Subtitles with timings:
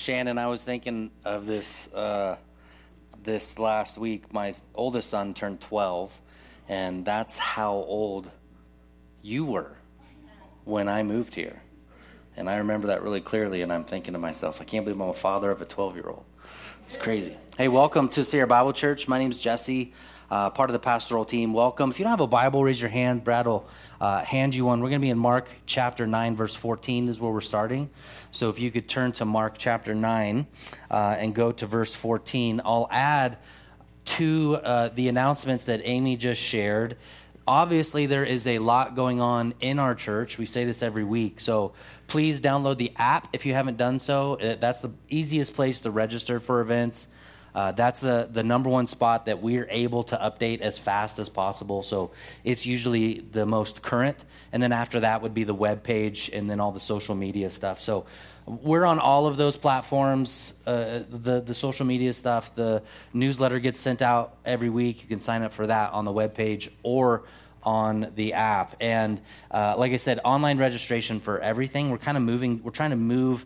[0.00, 2.38] Shannon, I was thinking of this uh,
[3.22, 4.32] this last week.
[4.32, 6.10] My oldest son turned 12,
[6.70, 8.30] and that's how old
[9.20, 9.76] you were
[10.64, 11.60] when I moved here.
[12.34, 15.10] And I remember that really clearly, and I'm thinking to myself, I can't believe I'm
[15.10, 16.24] a father of a 12 year old.
[16.86, 17.36] It's crazy.
[17.58, 19.06] Hey, welcome to Sierra Bible Church.
[19.06, 19.92] My name is Jesse,
[20.30, 21.52] uh, part of the pastoral team.
[21.52, 21.90] Welcome.
[21.90, 23.24] If you don't have a Bible, raise your hand.
[23.24, 23.68] Brad will
[24.00, 24.80] uh, hand you one.
[24.80, 27.90] We're going to be in Mark chapter 9, verse 14 is where we're starting.
[28.30, 30.46] So if you could turn to Mark chapter 9
[30.90, 33.38] uh, and go to verse 14, I'll add
[34.04, 36.96] to uh, the announcements that Amy just shared.
[37.46, 40.38] Obviously, there is a lot going on in our church.
[40.38, 41.40] We say this every week.
[41.40, 41.72] So
[42.06, 44.34] please download the app if you haven't done so.
[44.34, 47.08] Uh, that's the easiest place to register for events.
[47.54, 51.28] Uh, that's the, the number one spot that we're able to update as fast as
[51.28, 51.82] possible.
[51.82, 52.10] So
[52.44, 54.24] it's usually the most current.
[54.52, 57.50] And then after that would be the web page and then all the social media
[57.50, 57.80] stuff.
[57.80, 58.06] So
[58.46, 62.54] we're on all of those platforms uh, the, the social media stuff.
[62.54, 62.82] The
[63.12, 65.02] newsletter gets sent out every week.
[65.02, 67.24] You can sign up for that on the web page or
[67.62, 68.76] on the app.
[68.80, 71.90] And uh, like I said, online registration for everything.
[71.90, 73.44] We're kind of moving, we're trying to move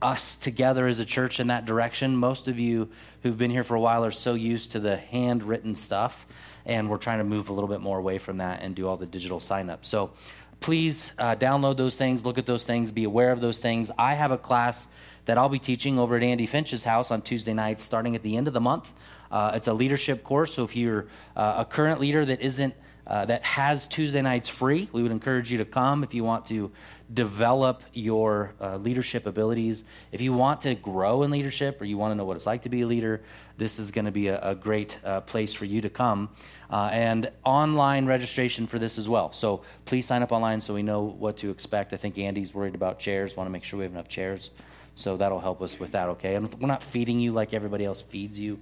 [0.00, 2.16] us together as a church in that direction.
[2.16, 2.88] Most of you
[3.26, 6.26] who've been here for a while are so used to the handwritten stuff,
[6.64, 8.96] and we're trying to move a little bit more away from that and do all
[8.96, 9.84] the digital sign up.
[9.84, 10.12] So
[10.60, 13.90] please uh, download those things, look at those things, be aware of those things.
[13.98, 14.86] I have a class
[15.24, 18.36] that I'll be teaching over at Andy Finch's house on Tuesday nights starting at the
[18.36, 18.92] end of the month.
[19.28, 22.74] Uh, it's a leadership course, so if you're uh, a current leader that isn't
[23.06, 24.88] uh, that has Tuesday nights free.
[24.92, 26.72] We would encourage you to come if you want to
[27.12, 29.84] develop your uh, leadership abilities.
[30.10, 32.62] If you want to grow in leadership or you want to know what it's like
[32.62, 33.22] to be a leader,
[33.58, 36.30] this is going to be a, a great uh, place for you to come.
[36.68, 39.32] Uh, and online registration for this as well.
[39.32, 41.92] So please sign up online so we know what to expect.
[41.92, 44.50] I think Andy's worried about chairs, want to make sure we have enough chairs.
[44.96, 46.34] So that'll help us with that, okay?
[46.34, 48.58] And we're not feeding you like everybody else feeds you.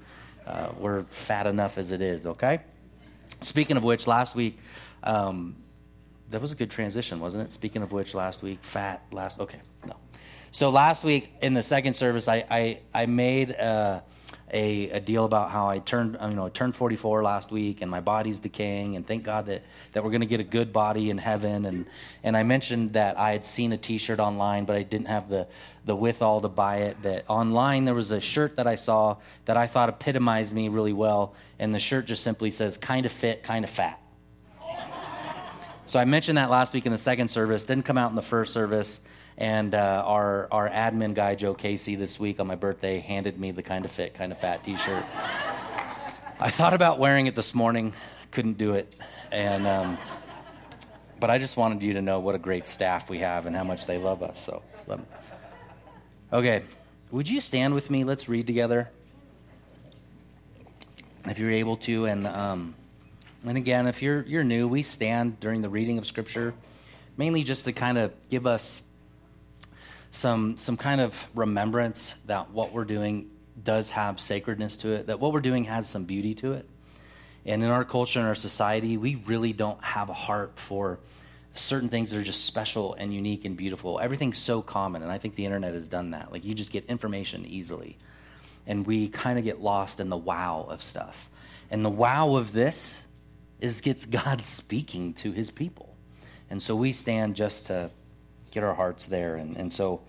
[0.47, 2.61] Uh, we're fat enough as it is, okay?
[3.41, 4.58] Speaking of which, last week,
[5.03, 5.56] um,
[6.31, 7.53] that was a good transition, wasn't it?
[7.53, 9.97] Speaking of which, last week, fat, last, okay, no.
[10.50, 14.00] So last week in the second service, I, I, I made uh,
[14.54, 17.82] a, a deal about how I turned, uh, you know, I turned 44 last week
[17.82, 20.72] and my body's decaying and thank God that, that we're going to get a good
[20.72, 21.66] body in heaven.
[21.66, 21.87] And,
[22.22, 25.48] and I mentioned that I had seen a t-shirt online, but I didn't have the,
[25.84, 27.03] the withal to buy it.
[27.03, 29.16] That online there was a shirt that I saw
[29.47, 31.34] that I thought epitomized me really well.
[31.59, 34.00] And the shirt just simply says, kind of fit, kind of fat.
[35.87, 38.22] so I mentioned that last week in the second service, didn't come out in the
[38.22, 39.00] first service.
[39.37, 43.50] And uh, our, our admin guy, Joe Casey, this week on my birthday handed me
[43.50, 45.05] the kind of fit, kind of fat t shirt.
[46.39, 47.94] I thought about wearing it this morning,
[48.31, 48.93] couldn't do it.
[49.33, 49.99] And, um,
[51.19, 53.65] but I just wanted you to know what a great staff we have and how
[53.65, 54.39] much they love us.
[54.39, 55.05] So, love.
[56.33, 56.62] Okay,
[57.11, 58.05] would you stand with me?
[58.05, 58.91] Let's read together.
[61.27, 62.75] If you're able to, and um,
[63.47, 66.55] and again, if you're you're new, we stand during the reading of Scripture,
[67.17, 68.83] mainly just to kind of give us
[70.14, 73.30] some some kind of remembrance that what we're doing
[73.60, 76.69] does have sacredness to it, that what we're doing has some beauty to it.
[77.44, 81.00] And in our culture and our society, we really don't have a heart for
[81.54, 83.98] certain things that are just special and unique and beautiful.
[83.98, 86.31] Everything's so common, and I think the internet has done that.
[86.31, 87.98] Like you just get information easily.
[88.69, 91.28] And we kind of get lost in the wow of stuff.
[91.70, 93.02] And the wow of this
[93.60, 95.96] is gets God speaking to his people.
[96.48, 97.91] And so we stand just to
[98.54, 99.34] get our hearts there.
[99.34, 100.00] And, and so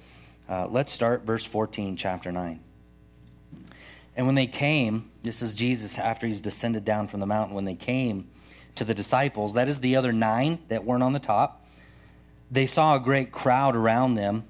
[0.47, 2.59] uh, let's start verse 14, chapter 9.
[4.15, 7.65] And when they came, this is Jesus after he's descended down from the mountain, when
[7.65, 8.29] they came
[8.75, 11.65] to the disciples, that is the other nine that weren't on the top,
[12.51, 14.45] they saw a great crowd around them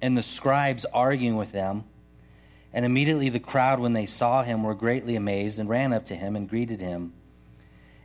[0.00, 1.84] and the scribes arguing with them.
[2.72, 6.16] And immediately the crowd, when they saw him, were greatly amazed and ran up to
[6.16, 7.12] him and greeted him.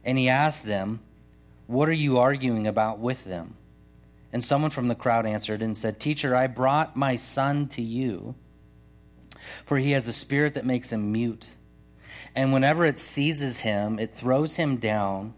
[0.04, 1.00] And he asked them,
[1.66, 3.56] What are you arguing about with them?
[4.32, 8.36] And someone from the crowd answered and said, Teacher, I brought my son to you,
[9.66, 11.48] for he has a spirit that makes him mute.
[12.36, 15.34] And whenever it seizes him, it throws him down,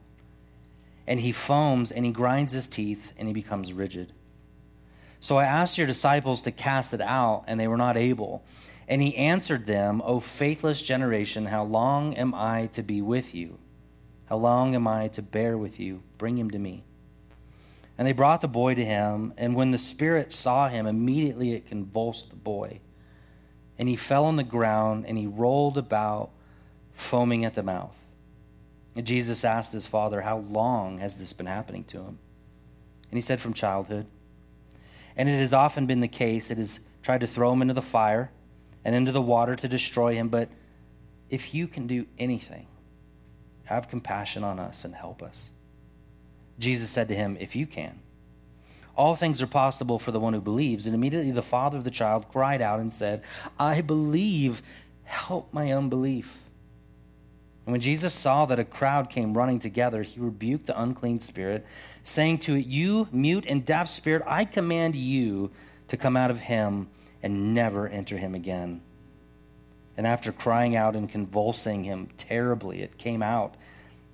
[1.07, 4.13] and he foams and he grinds his teeth, and he becomes rigid.
[5.21, 8.43] So I asked your disciples to cast it out, and they were not able.
[8.87, 13.57] And he answered them, O faithless generation, how long am I to be with you?
[14.25, 16.01] How long am I to bear with you?
[16.17, 16.83] Bring him to me.
[18.01, 21.67] And they brought the boy to him, and when the spirit saw him, immediately it
[21.67, 22.79] convulsed the boy.
[23.77, 26.31] And he fell on the ground, and he rolled about,
[26.93, 27.95] foaming at the mouth.
[28.95, 32.17] And Jesus asked his father, How long has this been happening to him?
[33.11, 34.07] And he said, From childhood.
[35.15, 37.83] And it has often been the case, it has tried to throw him into the
[37.83, 38.31] fire,
[38.83, 40.27] and into the water to destroy him.
[40.27, 40.49] But
[41.29, 42.65] if you can do anything,
[43.65, 45.51] have compassion on us and help us.
[46.61, 47.99] Jesus said to him, If you can.
[48.95, 50.85] All things are possible for the one who believes.
[50.85, 53.23] And immediately the father of the child cried out and said,
[53.57, 54.61] I believe,
[55.03, 56.37] help my unbelief.
[57.65, 61.65] And when Jesus saw that a crowd came running together, he rebuked the unclean spirit,
[62.03, 65.51] saying to it, You mute and deaf spirit, I command you
[65.87, 66.89] to come out of him
[67.21, 68.81] and never enter him again.
[69.95, 73.55] And after crying out and convulsing him terribly, it came out,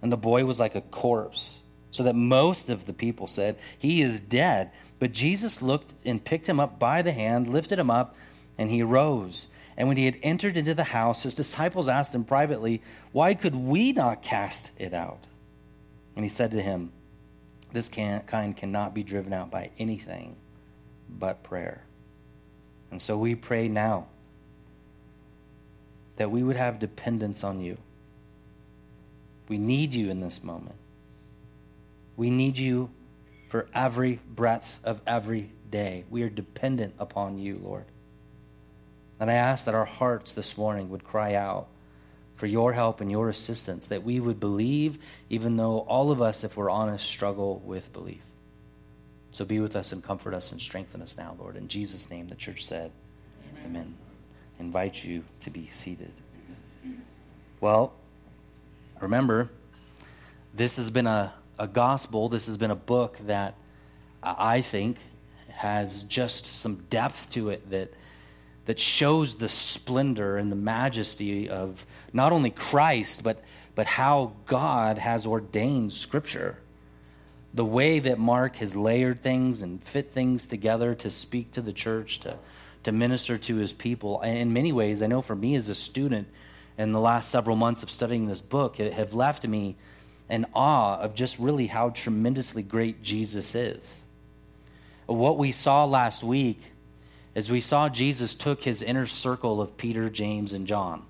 [0.02, 1.60] and the boy was like a corpse,
[1.98, 4.70] so that most of the people said, He is dead.
[5.00, 8.16] But Jesus looked and picked him up by the hand, lifted him up,
[8.56, 9.48] and he rose.
[9.76, 12.84] And when he had entered into the house, his disciples asked him privately,
[13.14, 15.26] Why could we not cast it out?
[16.16, 16.92] And he said to him,
[17.74, 20.36] This kind cannot be driven out by anything
[21.10, 21.82] but prayer.
[22.92, 24.06] And so we pray now
[26.18, 27.80] that we would have dependence on you.
[29.48, 30.76] We need you in this moment.
[32.18, 32.90] We need you
[33.48, 36.04] for every breath of every day.
[36.10, 37.86] We are dependent upon you, Lord.
[39.20, 41.68] And I ask that our hearts this morning would cry out
[42.36, 45.00] for your help and your assistance, that we would believe,
[45.30, 48.22] even though all of us, if we're honest, struggle with belief.
[49.32, 51.56] So be with us and comfort us and strengthen us now, Lord.
[51.56, 52.92] In Jesus' name, the church said,
[53.52, 53.66] Amen.
[53.66, 53.96] Amen.
[54.60, 56.12] Invite you to be seated.
[57.60, 57.94] Well,
[59.00, 59.50] remember,
[60.54, 63.56] this has been a, a gospel, this has been a book that
[64.24, 64.98] I think
[65.50, 67.92] has just some depth to it that
[68.68, 73.42] that shows the splendor and the majesty of not only Christ, but,
[73.76, 76.60] but how God has ordained Scripture.
[77.54, 81.72] The way that Mark has layered things and fit things together to speak to the
[81.72, 82.38] church, to,
[82.84, 84.22] to minister to his people.
[84.22, 86.28] In many ways, I know for me as a student,
[86.78, 89.78] in the last several months of studying this book, it have left me
[90.30, 94.02] in awe of just really how tremendously great Jesus is.
[95.06, 96.60] What we saw last week
[97.38, 101.04] as we saw Jesus took his inner circle of Peter, James, and John.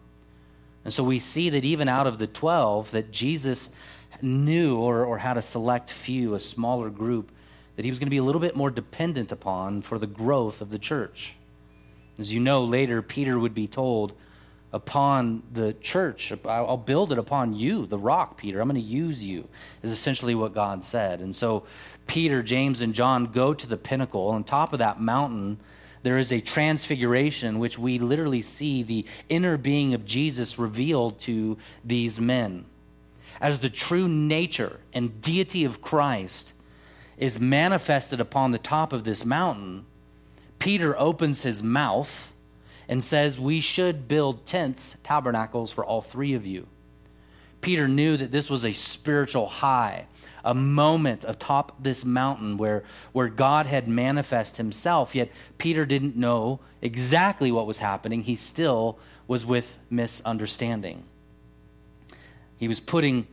[0.84, 3.70] And so we see that even out of the 12, that Jesus
[4.22, 7.32] knew or, or had a select few, a smaller group,
[7.78, 10.60] that he was going to be a little bit more dependent upon for the growth
[10.60, 11.36] of the church.
[12.18, 14.14] As you know, later, Peter would be told,
[14.78, 16.32] upon the church.
[16.46, 18.62] I'll build it upon you, the rock, Peter.
[18.62, 19.50] I'm going to use you,
[19.82, 21.20] is essentially what God said.
[21.20, 21.64] And so
[22.06, 24.28] Peter, James, and John go to the pinnacle.
[24.28, 25.60] On top of that mountain,
[26.04, 31.20] there is a transfiguration in which we literally see the inner being of Jesus revealed
[31.22, 32.66] to these men.
[33.42, 36.54] As the true nature and deity of Christ
[37.18, 39.88] is manifested upon the top of this mountain,
[40.60, 42.32] Peter opens his mouth
[42.88, 46.68] and says, We should build tents, tabernacles for all three of you.
[47.62, 50.08] Peter knew that this was a spiritual high
[50.48, 56.62] a moment atop this mountain where, where God had manifest himself, yet Peter didn't know
[56.82, 58.22] exactly what was happening.
[58.22, 58.98] He still
[59.28, 61.04] was with misunderstanding.
[62.56, 63.28] He was putting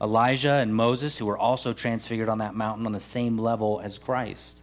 [0.00, 3.96] Elijah and Moses, who were also transfigured on that mountain, on the same level as
[3.96, 4.60] Christ.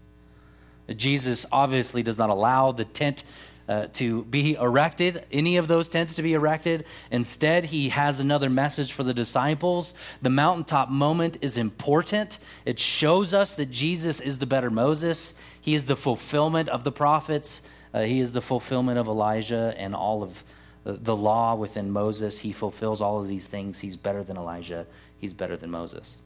[0.98, 3.24] Jesus obviously does not allow the tent
[3.68, 6.86] uh, to be erected, any of those tents to be erected.
[7.10, 9.94] Instead, he has another message for the disciples.
[10.22, 12.38] The mountaintop moment is important.
[12.66, 16.92] It shows us that Jesus is the better Moses, he is the fulfillment of the
[16.92, 17.62] prophets,
[17.94, 20.44] uh, he is the fulfillment of Elijah and all of
[20.84, 22.40] the law within Moses.
[22.40, 23.80] He fulfills all of these things.
[23.80, 24.86] He's better than Elijah,
[25.18, 26.18] he's better than Moses.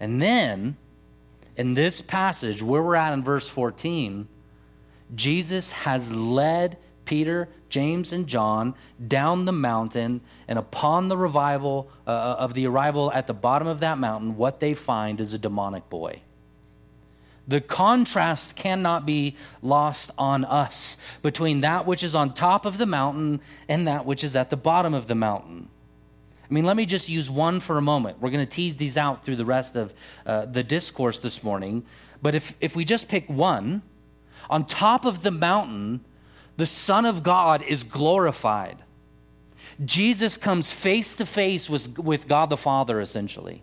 [0.00, 0.76] And then,
[1.56, 4.26] in this passage, where we're at in verse 14,
[5.14, 8.74] Jesus has led Peter, James, and John
[9.06, 13.80] down the mountain, and upon the revival uh, of the arrival at the bottom of
[13.80, 16.20] that mountain, what they find is a demonic boy.
[17.46, 22.86] The contrast cannot be lost on us between that which is on top of the
[22.86, 25.68] mountain and that which is at the bottom of the mountain.
[26.48, 28.20] I mean, let me just use one for a moment.
[28.20, 29.92] We're going to tease these out through the rest of
[30.24, 31.84] uh, the discourse this morning.
[32.20, 33.82] But if, if we just pick one,
[34.52, 36.04] on top of the mountain,
[36.58, 38.84] the Son of God is glorified.
[39.82, 43.62] Jesus comes face to face with, God the Father, essentially.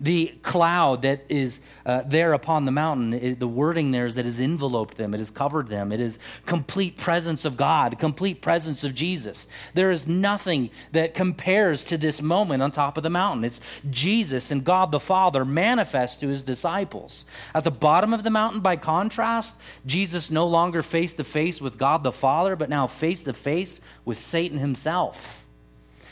[0.00, 4.24] The cloud that is uh, there upon the mountain, it, the wording there is that
[4.24, 5.92] has enveloped them, it has covered them.
[5.92, 9.46] It is complete presence of God, complete presence of Jesus.
[9.74, 13.44] There is nothing that compares to this moment on top of the mountain.
[13.44, 13.60] It's
[13.90, 17.24] Jesus and God the Father manifest to his disciples.
[17.54, 21.78] At the bottom of the mountain, by contrast, Jesus no longer face to face with
[21.78, 25.44] God the Father, but now face to face with Satan himself.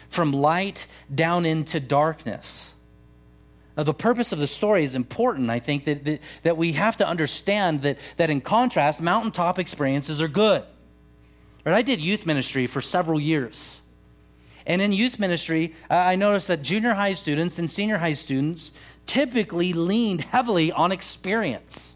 [0.09, 2.72] From light down into darkness.
[3.77, 5.49] Now, the purpose of the story is important.
[5.49, 10.21] I think that, that, that, we have to understand that, that in contrast, mountaintop experiences
[10.21, 10.65] are good.
[11.65, 13.81] Right, I did youth ministry for several years.
[14.67, 18.73] And in youth ministry, I noticed that junior high students and senior high students
[19.07, 21.95] typically leaned heavily on experience.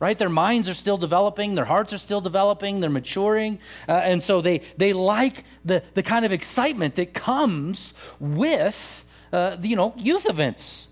[0.00, 0.18] Right?
[0.18, 3.58] Their minds are still developing, their hearts are still developing, they're maturing.
[3.88, 9.56] Uh, and so they, they like the, the kind of excitement that comes with, uh,
[9.62, 10.88] you know, youth events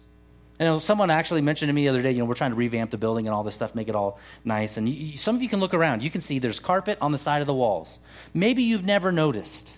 [0.59, 2.91] and someone actually mentioned to me the other day, you know, we're trying to revamp
[2.91, 4.77] the building and all this stuff, make it all nice.
[4.77, 6.03] And you, some of you can look around.
[6.03, 7.99] You can see there's carpet on the side of the walls.
[8.33, 9.77] Maybe you've never noticed.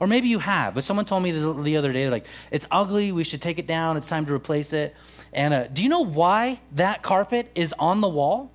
[0.00, 3.12] Or maybe you have, but someone told me the, the other day, like, it's ugly,
[3.12, 4.94] we should take it down, it's time to replace it.
[5.32, 8.50] And uh, do you know why that carpet is on the wall?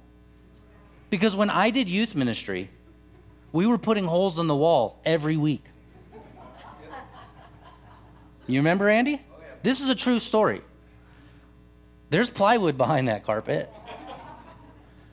[1.09, 2.69] Because when I did youth ministry,
[3.51, 5.63] we were putting holes in the wall every week.
[8.47, 9.21] You remember, Andy?
[9.63, 10.61] This is a true story.
[12.09, 13.71] There's plywood behind that carpet.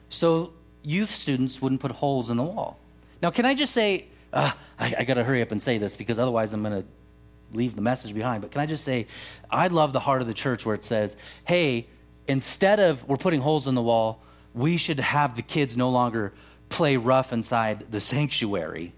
[0.09, 2.79] So youth students wouldn't put holes in the wall.
[3.21, 5.95] Now, can I just say, uh, I, I got to hurry up and say this
[5.95, 6.87] because otherwise I'm going to
[7.53, 8.41] leave the message behind.
[8.41, 9.07] But can I just say,
[9.49, 11.87] I love the heart of the church where it says, hey,
[12.27, 14.21] instead of we're putting holes in the wall,
[14.53, 16.33] we should have the kids no longer
[16.69, 18.93] play rough inside the sanctuary.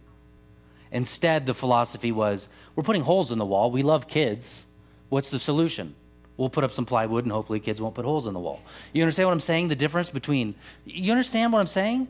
[0.91, 3.69] Instead, the philosophy was, we're putting holes in the wall.
[3.69, 4.63] We love kids.
[5.09, 5.95] What's the solution?
[6.39, 8.61] We'll put up some plywood and hopefully kids won't put holes in the wall.
[8.93, 9.67] You understand what I'm saying?
[9.67, 10.55] The difference between,
[10.85, 12.07] you understand what I'm saying?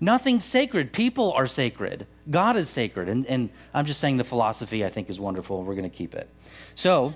[0.00, 0.94] Nothing's sacred.
[0.94, 2.06] People are sacred.
[2.30, 3.06] God is sacred.
[3.10, 5.62] And, and I'm just saying the philosophy I think is wonderful.
[5.62, 6.26] We're going to keep it.
[6.74, 7.12] So,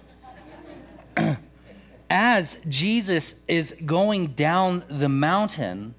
[2.11, 5.95] as Jesus is going down the mountain,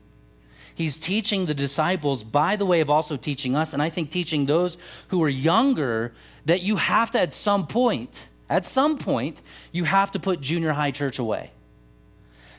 [0.75, 4.45] he's teaching the disciples by the way of also teaching us, and I think teaching
[4.45, 6.13] those who are younger,
[6.45, 9.41] that you have to at some point at some point,
[9.71, 11.51] you have to put junior high church away.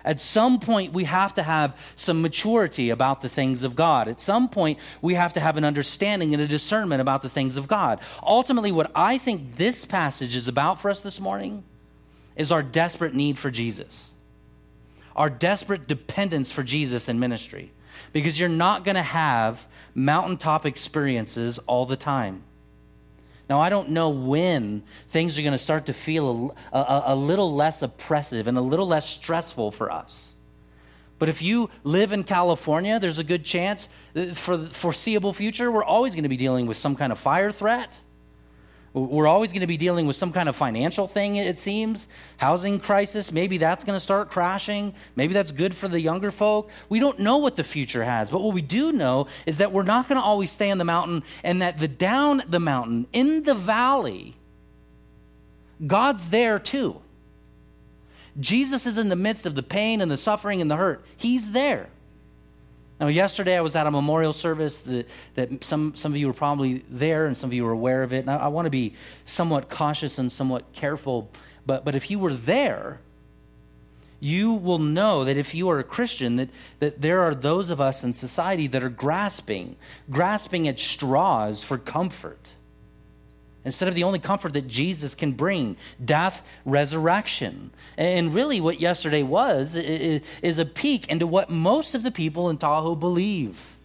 [0.04, 4.09] At some point, we have to have some maturity about the things of God.
[4.09, 7.56] At some point, we have to have an understanding and a discernment about the things
[7.56, 8.00] of God.
[8.23, 11.64] Ultimately, what I think this passage is about for us this morning
[12.35, 14.11] is our desperate need for Jesus,
[15.14, 17.73] our desperate dependence for Jesus in ministry.
[18.12, 22.44] Because you're not going to have mountaintop experiences all the time.
[23.50, 27.16] Now, I don't know when things are going to start to feel a, a, a,
[27.16, 30.35] little less oppressive and a little less stressful for us.
[31.19, 35.73] But if you live in California, there's a good chance uh, for the foreseeable future,
[35.73, 38.00] we're always going to be dealing with some kind of fire threat
[38.92, 42.09] we're always going to be dealing with some kind of financial thing, it seems.
[42.38, 44.94] Housing crisis, maybe that's going to start crashing.
[45.14, 46.70] Maybe that's good for the younger folk.
[46.88, 48.30] We don't know what the future has.
[48.30, 50.85] But what we do know is that we're not going to always stay on the
[50.85, 54.35] mountain, and that the down the mountain, in the valley,
[55.87, 57.00] God's there too.
[58.40, 61.04] Jesus is in the midst of the pain and the suffering and the hurt.
[61.16, 61.90] He's there.
[63.00, 66.35] Now, yesterday I was at a memorial service that, that some, some of you were
[66.35, 68.19] probably there and some of you were aware of it.
[68.19, 71.30] And I, I want to be somewhat cautious and somewhat careful.
[71.64, 73.00] But, but if you were there,
[74.21, 77.80] you will know that if you are a Christian, that, that there are those of
[77.80, 79.76] us in society that are grasping,
[80.11, 82.52] grasping at straws for comfort
[83.64, 87.71] instead of the only comfort that Jesus can bring death, resurrection.
[87.97, 92.59] And really, what yesterday was is a peek into what most of the people in
[92.59, 93.76] Tahoe believe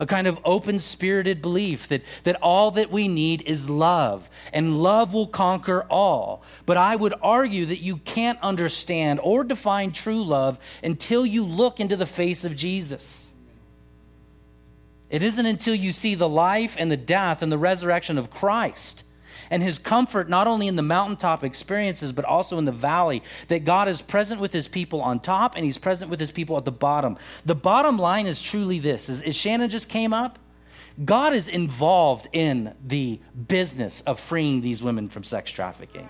[0.00, 4.82] a kind of open spirited belief that, that all that we need is love, and
[4.82, 6.42] love will conquer all.
[6.66, 11.80] But I would argue that you can't understand or define true love until you look
[11.80, 13.30] into the face of Jesus.
[15.10, 19.04] It isn't until you see the life and the death and the resurrection of Christ
[19.50, 23.22] and his comfort not only in the mountaintop experiences, but also in the valley.
[23.48, 26.56] That God is present with his people on top and he's present with his people
[26.56, 27.16] at the bottom.
[27.44, 30.38] The bottom line is truly this is, as Shannon just came up,
[31.04, 36.08] God is involved in the business of freeing these women from sex trafficking.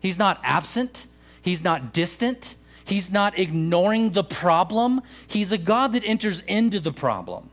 [0.00, 1.06] He's not absent,
[1.40, 5.02] he's not distant, he's not ignoring the problem.
[5.26, 7.50] He's a God that enters into the problem.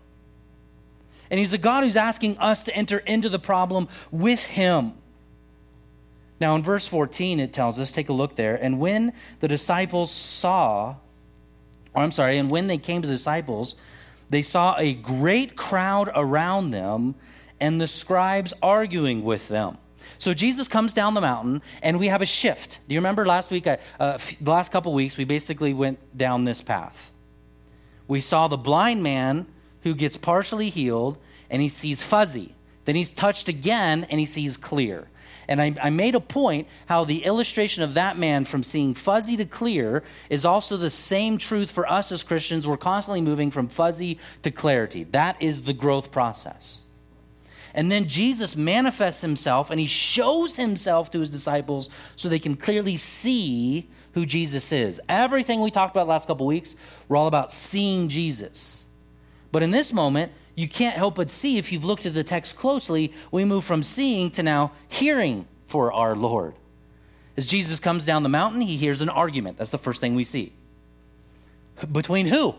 [1.34, 4.94] And He's a God who's asking us to enter into the problem with Him.
[6.40, 8.54] Now, in verse 14, it tells us, take a look there.
[8.54, 10.98] And when the disciples saw,
[11.96, 13.74] or I'm sorry, and when they came to the disciples,
[14.30, 17.16] they saw a great crowd around them
[17.60, 19.80] and the scribes arguing with them.
[20.20, 22.78] So Jesus comes down the mountain, and we have a shift.
[22.88, 26.62] Do you remember last week, uh, the last couple weeks, we basically went down this
[26.62, 27.12] path.
[28.08, 29.48] We saw the blind man
[29.84, 31.18] who gets partially healed,
[31.50, 32.56] and he sees fuzzy.
[32.86, 35.08] Then he's touched again, and he sees clear.
[35.48, 39.36] And I, I, made a point how the illustration of that man from seeing fuzzy
[39.38, 42.66] to clear is also the same truth for us as Christians.
[42.66, 45.04] We're constantly moving from fuzzy to clarity.
[45.04, 46.80] That is the growth process.
[47.74, 52.56] And then Jesus manifests himself and he shows himself to his disciples so they can
[52.56, 55.02] clearly see who Jesus is.
[55.10, 56.76] Everything we talked about last couple weeks,
[57.08, 58.83] we're all about seeing Jesus.
[59.54, 62.58] But in this moment, you can't help but see, if you've looked at the text
[62.58, 66.56] closely, we move from seeing to now hearing for our Lord.
[67.38, 69.60] As Jesus comes down the mountain, he hears an argument.
[69.60, 70.54] That's the first thing we see.
[71.92, 72.56] Between who?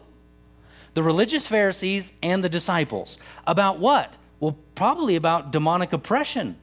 [0.95, 3.19] The religious Pharisees and the disciples.
[3.45, 4.17] About what?
[4.39, 6.57] Well, probably about demonic oppression.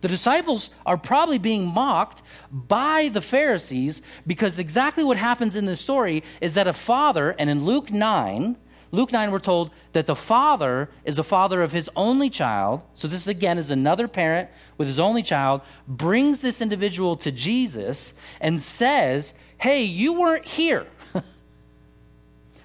[0.00, 5.80] The disciples are probably being mocked by the Pharisees because exactly what happens in this
[5.80, 8.56] story is that a father, and in Luke 9,
[8.94, 12.80] Luke 9, we're told that the father is a father of his only child.
[12.94, 14.48] So, this again is another parent
[14.78, 20.86] with his only child, brings this individual to Jesus and says, Hey, you weren't here.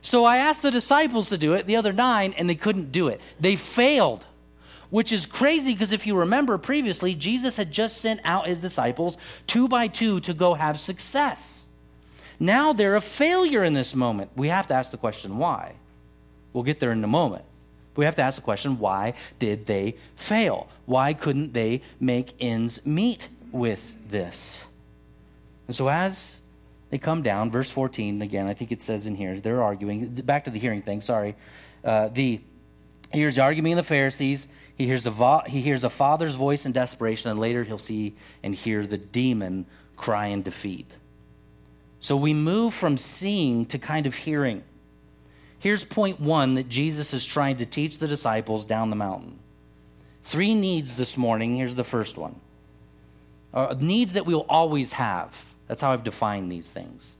[0.02, 3.08] so, I asked the disciples to do it, the other nine, and they couldn't do
[3.08, 3.22] it.
[3.40, 4.28] They failed,
[4.92, 9.18] which is crazy because if you remember previously, Jesus had just sent out his disciples
[9.48, 11.66] two by two to go have success.
[12.40, 14.30] Now they're a failure in this moment.
[14.36, 15.79] We have to ask the question why.
[16.54, 17.46] We'll get there in a moment.
[17.94, 20.68] But we have to ask the question why did they fail?
[20.86, 24.66] Why couldn't they make ends meet with this?
[25.68, 26.40] And so, as
[26.90, 30.08] they come down, verse 14, again, I think it says in here, they're arguing.
[30.16, 31.36] Back to the hearing thing, sorry.
[31.84, 32.42] Uh, the,
[33.12, 34.48] he hears the argument of the Pharisees.
[34.76, 38.16] He hears, a vo- he hears a father's voice in desperation, and later he'll see
[38.42, 39.66] and hear the demon
[39.96, 40.98] cry in defeat.
[42.00, 44.64] So we move from seeing to kind of hearing.
[45.60, 49.40] Here's point one that Jesus is trying to teach the disciples down the mountain.
[50.24, 51.56] Three needs this morning.
[51.56, 52.40] Here's the first one
[53.54, 55.46] uh, needs that we'll always have.
[55.68, 57.14] That's how I've defined these things.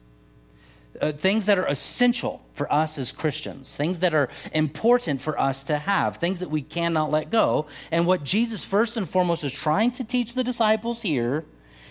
[1.00, 5.62] Uh, things that are essential for us as Christians, things that are important for us
[5.64, 7.66] to have, things that we cannot let go.
[7.92, 11.44] And what Jesus, first and foremost, is trying to teach the disciples here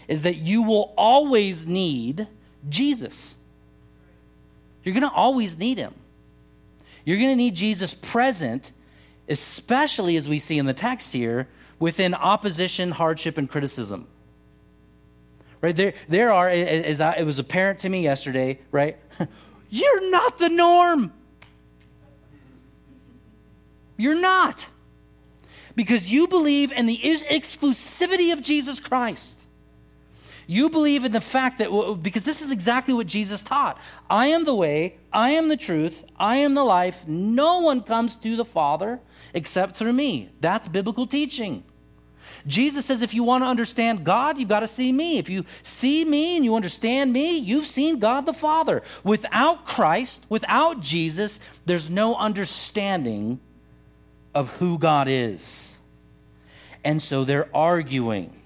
[0.10, 2.28] is that you will always need
[2.68, 3.36] Jesus.
[4.84, 5.94] You're going to always need him.
[7.06, 8.72] You're going to need Jesus present,
[9.28, 11.48] especially as we see in the text here,
[11.80, 14.08] within opposition, hardship, and criticism.
[15.62, 18.98] Right there, there are, as I, it was apparent to me yesterday, right?
[19.70, 21.14] You're not the norm.
[23.98, 24.68] You're not.
[25.76, 29.39] Because you believe in the exclusivity of Jesus Christ.
[30.52, 34.46] You believe in the fact that, because this is exactly what Jesus taught I am
[34.46, 37.08] the way, I am the truth, I am the life.
[37.08, 39.00] No one comes to the Father
[39.36, 40.32] except through me.
[40.42, 41.66] That's biblical teaching.
[42.48, 45.20] Jesus says, if you want to understand God, you've got to see me.
[45.20, 48.82] If you see me and you understand me, you've seen God the Father.
[49.04, 53.40] Without Christ, without Jesus, there's no understanding
[54.34, 55.78] of who God is.
[56.84, 58.39] And so they're arguing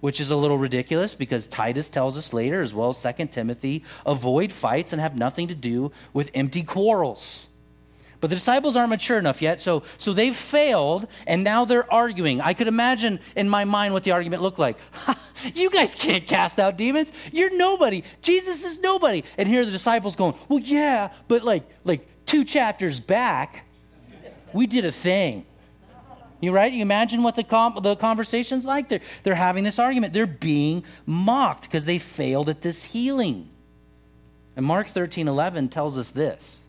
[0.00, 3.84] which is a little ridiculous because Titus tells us later, as well as 2 Timothy,
[4.04, 7.46] avoid fights and have nothing to do with empty quarrels.
[8.20, 12.40] But the disciples aren't mature enough yet, so, so they've failed, and now they're arguing.
[12.42, 14.76] I could imagine in my mind what the argument looked like.
[15.54, 17.12] you guys can't cast out demons.
[17.32, 18.04] You're nobody.
[18.20, 19.24] Jesus is nobody.
[19.38, 23.66] And here are the disciples going, Well, yeah, but like like two chapters back,
[24.52, 25.46] we did a thing.
[26.40, 26.72] You right?
[26.72, 28.88] You imagine what the com- the conversation's like.
[28.88, 30.14] They're they're having this argument.
[30.14, 33.50] They're being mocked because they failed at this healing.
[34.56, 36.60] And Mark 13, 11 tells us this.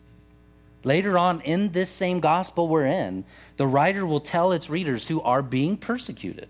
[0.84, 3.24] Later on in this same gospel we're in,
[3.56, 6.48] the writer will tell its readers who are being persecuted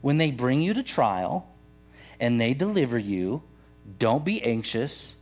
[0.00, 1.48] when they bring you to trial
[2.20, 3.42] and they deliver you,
[3.98, 5.14] don't be anxious.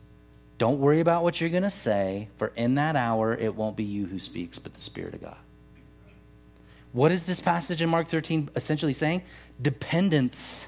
[0.57, 3.83] Don't worry about what you're going to say, for in that hour it won't be
[3.83, 5.37] you who speaks, but the Spirit of God.
[6.93, 9.23] What is this passage in Mark 13 essentially saying?
[9.61, 10.67] Dependence.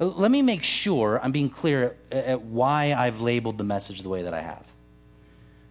[0.00, 4.08] Uh, let me make sure I'm being clear at why I've labeled the message the
[4.08, 4.66] way that I have.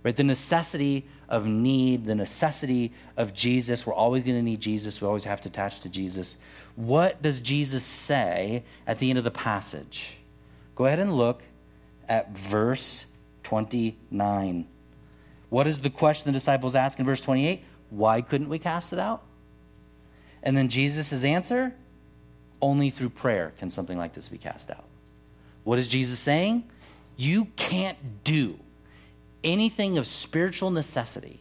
[0.03, 0.15] Right?
[0.15, 3.85] The necessity of need, the necessity of Jesus.
[3.85, 5.01] We're always going to need Jesus.
[5.01, 6.37] We always have to attach to Jesus.
[6.75, 10.17] What does Jesus say at the end of the passage?
[10.75, 11.41] Go ahead and look
[12.07, 13.05] at verse
[13.43, 14.67] 29.
[15.49, 17.63] What is the question the disciples ask in verse 28?
[17.89, 19.23] Why couldn't we cast it out?
[20.45, 21.73] And then Jesus' answer
[22.61, 24.85] only through prayer can something like this be cast out.
[25.63, 26.63] What is Jesus saying?
[27.17, 28.59] You can't do
[29.43, 31.39] anything of spiritual necessity,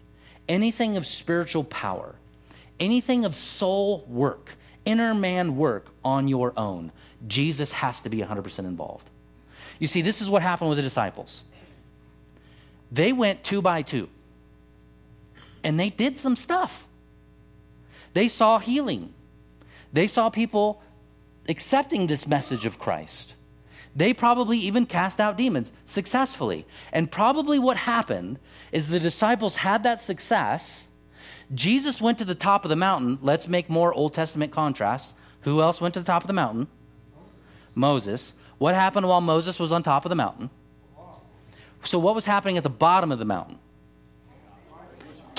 [0.49, 2.14] anything of spiritual power,
[2.81, 4.53] anything of soul work,
[4.85, 6.90] inner man work on your own.
[7.27, 9.09] Jesus has to be 100% involved.
[9.79, 11.45] You see, this is what happened with the disciples.
[12.93, 14.09] They went two by two,
[15.62, 16.87] and they did some stuff.
[18.14, 19.12] They saw healing,
[19.92, 20.83] they saw people
[21.48, 23.35] accepting this message of Christ.
[23.96, 26.66] They probably even cast out demons successfully.
[26.92, 28.40] And probably what happened
[28.72, 30.88] is the disciples had that success.
[31.55, 33.18] Jesus went to the top of the mountain.
[33.22, 35.14] Let's make more Old Testament contrasts.
[35.42, 36.66] Who else went to the top of the mountain?
[37.74, 38.33] Moses.
[38.59, 40.50] What happened while Moses was on top of the mountain?
[41.85, 43.59] So, what was happening at the bottom of the mountain?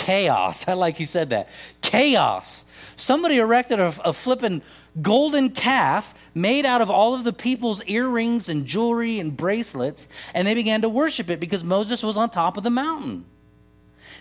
[0.05, 0.65] Chaos.
[0.67, 1.49] I like you said that.
[1.81, 2.63] Chaos.
[2.95, 4.61] Somebody erected a, a flippin'
[5.01, 10.47] golden calf made out of all of the people's earrings and jewelry and bracelets, and
[10.47, 13.25] they began to worship it because Moses was on top of the mountain.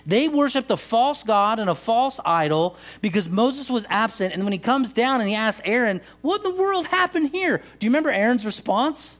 [0.07, 4.35] They worshiped a false god and a false idol because Moses was absent.
[4.35, 7.59] And when he comes down and he asks Aaron, What in the world happened here?
[7.79, 9.17] Do you remember Aaron's response?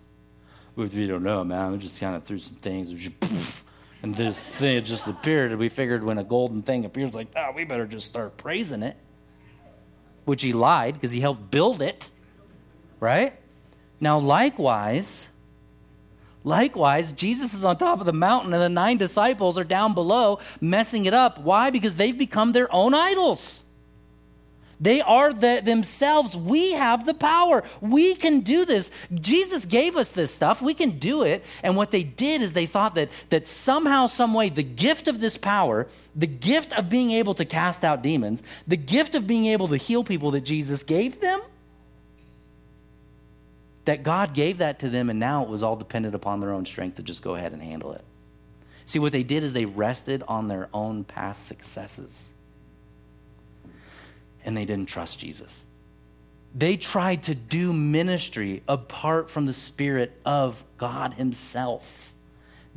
[0.77, 1.73] We don't know, man.
[1.73, 3.11] We just kind of threw some things.
[4.05, 5.51] And this thing just appeared.
[5.51, 8.37] And we figured when a golden thing appears like that, oh, we better just start
[8.37, 8.99] praising it.
[10.27, 12.11] Which he lied because he helped build it.
[13.01, 13.33] Right?
[14.01, 15.27] Now, likewise,
[16.47, 20.41] Likewise, Jesus is on top of the mountain and the nine disciples are down below
[20.61, 21.39] messing it up.
[21.39, 21.71] Why?
[21.71, 23.64] Because they've become their own idols.
[24.81, 26.37] They are the, themselves.
[26.37, 27.63] We have the power.
[27.81, 28.91] We can do this.
[29.13, 30.61] Jesus gave us this stuff.
[30.61, 31.45] We can do it.
[31.63, 35.21] And what they did is they thought that, that somehow, some way, the gift of
[35.21, 39.47] this power, the gift of being able to cast out demons, the gift of being
[39.47, 41.41] able to heal people that Jesus gave them,
[43.85, 46.65] that God gave that to them, and now it was all dependent upon their own
[46.65, 48.05] strength to just go ahead and handle it.
[48.87, 52.29] See, what they did is they rested on their own past successes,
[54.45, 55.65] and they didn't trust Jesus.
[56.55, 62.13] They tried to do ministry apart from the Spirit of God Himself.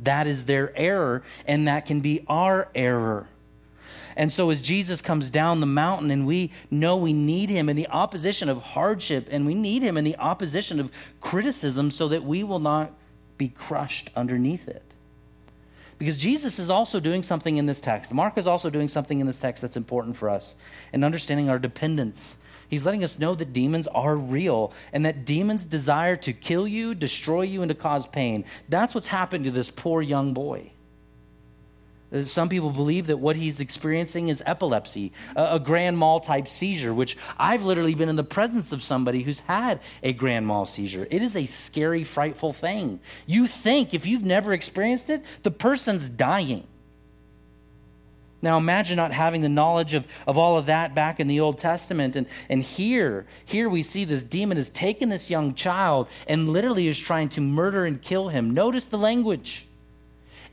[0.00, 3.28] That is their error, and that can be our error.
[4.16, 7.76] And so, as Jesus comes down the mountain and we know we need him in
[7.76, 12.24] the opposition of hardship and we need him in the opposition of criticism so that
[12.24, 12.92] we will not
[13.38, 14.87] be crushed underneath it.
[15.98, 18.14] Because Jesus is also doing something in this text.
[18.14, 20.54] Mark is also doing something in this text that's important for us
[20.92, 22.38] in understanding our dependence.
[22.68, 26.94] He's letting us know that demons are real and that demons desire to kill you,
[26.94, 28.44] destroy you, and to cause pain.
[28.68, 30.72] That's what's happened to this poor young boy.
[32.12, 36.94] Uh, some people believe that what he's experiencing is epilepsy, a, grand mal type seizure,
[36.94, 41.06] which I've literally been in the presence of somebody who's had a grand mal seizure.
[41.10, 43.00] It is a scary, frightful thing.
[43.26, 46.66] You think, if you've never experienced it, the person's dying.
[48.40, 51.58] Now imagine not having the knowledge of, of all of that back in the Old
[51.58, 52.14] Testament.
[52.14, 56.88] And, and here, here we see this demon has taken this young child and literally
[56.88, 58.54] is trying to murder and kill him.
[58.54, 59.67] Notice the language.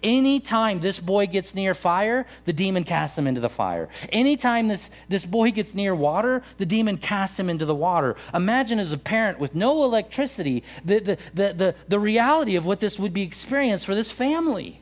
[0.05, 3.89] Anytime this boy gets near fire, the demon casts him into the fire.
[4.09, 8.15] Anytime this, this boy gets near water, the demon casts him into the water.
[8.31, 12.81] Imagine as a parent with no electricity, the, the, the, the, the reality of what
[12.81, 14.79] this would be experienced for this family.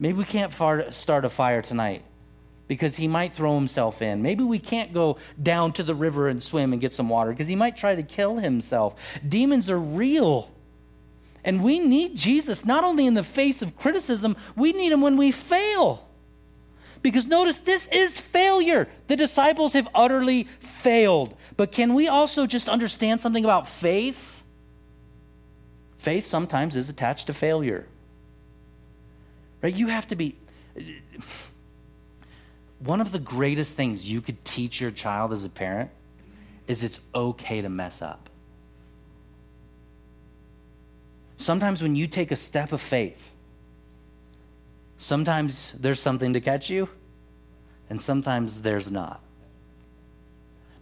[0.00, 0.52] Maybe we can't
[0.92, 2.02] start a fire tonight
[2.66, 4.20] because he might throw himself in.
[4.20, 7.46] Maybe we can't go down to the river and swim and get some water because
[7.46, 8.96] he might try to kill himself.
[9.28, 10.50] Demons are real.
[11.44, 15.16] And we need Jesus not only in the face of criticism, we need him when
[15.16, 16.06] we fail.
[17.02, 18.88] Because notice, this is failure.
[19.06, 21.34] The disciples have utterly failed.
[21.56, 24.42] But can we also just understand something about faith?
[25.98, 27.86] Faith sometimes is attached to failure.
[29.62, 29.74] Right?
[29.74, 30.36] You have to be.
[32.78, 35.90] One of the greatest things you could teach your child as a parent
[36.66, 38.29] is it's okay to mess up.
[41.40, 43.32] Sometimes when you take a step of faith,
[44.98, 46.90] sometimes there's something to catch you,
[47.88, 49.22] and sometimes there's not.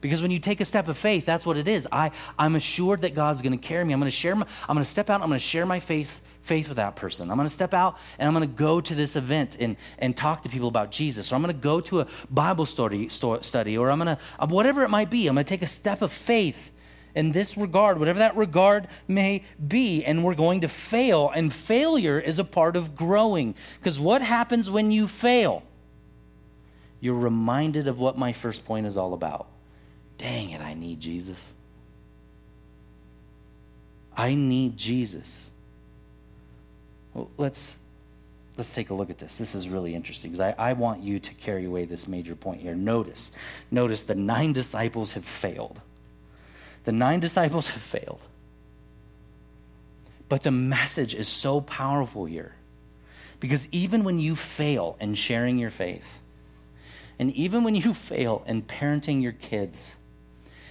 [0.00, 1.86] Because when you take a step of faith, that's what it is.
[1.92, 3.92] I, I'm assured that God's going to carry me.
[3.92, 5.78] I'm going to share my, I'm going to step out, I'm going to share my
[5.78, 7.30] faith, faith with that person.
[7.30, 10.16] I'm going to step out and I'm going to go to this event and, and
[10.16, 11.30] talk to people about Jesus.
[11.30, 14.82] Or I'm going to go to a Bible study, study or I'm going to, whatever
[14.82, 16.72] it might be, I'm going to take a step of faith
[17.14, 21.30] in this regard, whatever that regard may be, and we're going to fail.
[21.34, 23.54] And failure is a part of growing.
[23.78, 25.62] Because what happens when you fail?
[27.00, 29.46] You're reminded of what my first point is all about
[30.18, 31.52] Dang it, I need Jesus.
[34.16, 35.50] I need Jesus.
[37.14, 37.76] Well, let's
[38.56, 39.38] let's take a look at this.
[39.38, 42.60] This is really interesting because I, I want you to carry away this major point
[42.60, 42.74] here.
[42.74, 43.30] Notice,
[43.70, 45.80] notice the nine disciples have failed.
[46.84, 48.20] The nine disciples have failed.
[50.28, 52.54] But the message is so powerful here.
[53.40, 56.18] Because even when you fail in sharing your faith,
[57.18, 59.92] and even when you fail in parenting your kids,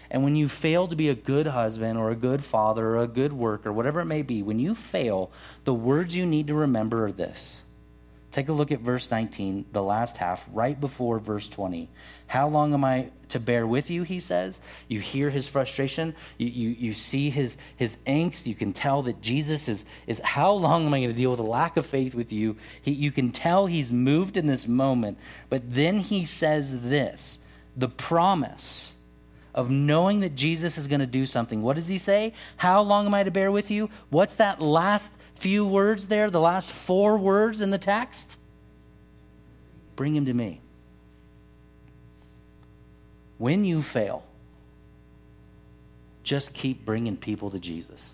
[0.10, 3.08] and when you fail to be a good husband or a good father or a
[3.08, 5.30] good worker, whatever it may be, when you fail,
[5.65, 7.62] the words you need to remember are this.
[8.38, 11.89] Take a look at verse 19, the last half, right before verse 20.
[12.28, 14.04] How long am I to bear with you?
[14.04, 14.62] He says.
[14.88, 16.13] You hear his frustration.
[16.38, 18.45] You, you, you see his, his angst.
[18.45, 21.39] You can tell that Jesus is, is how long am I going to deal with
[21.39, 22.58] a lack of faith with you?
[22.80, 25.17] He, you can tell he's moved in this moment.
[25.50, 27.39] But then he says this
[27.76, 28.93] the promise
[29.58, 31.63] of knowing that Jesus is going to do something.
[31.63, 32.34] What does he say?
[32.58, 33.89] How long am I to bear with you?
[34.10, 38.38] What's that last few words there, the last four words in the text?
[39.96, 40.62] Bring him to me.
[43.39, 44.24] When you fail,
[46.24, 48.13] just keep bringing people to Jesus.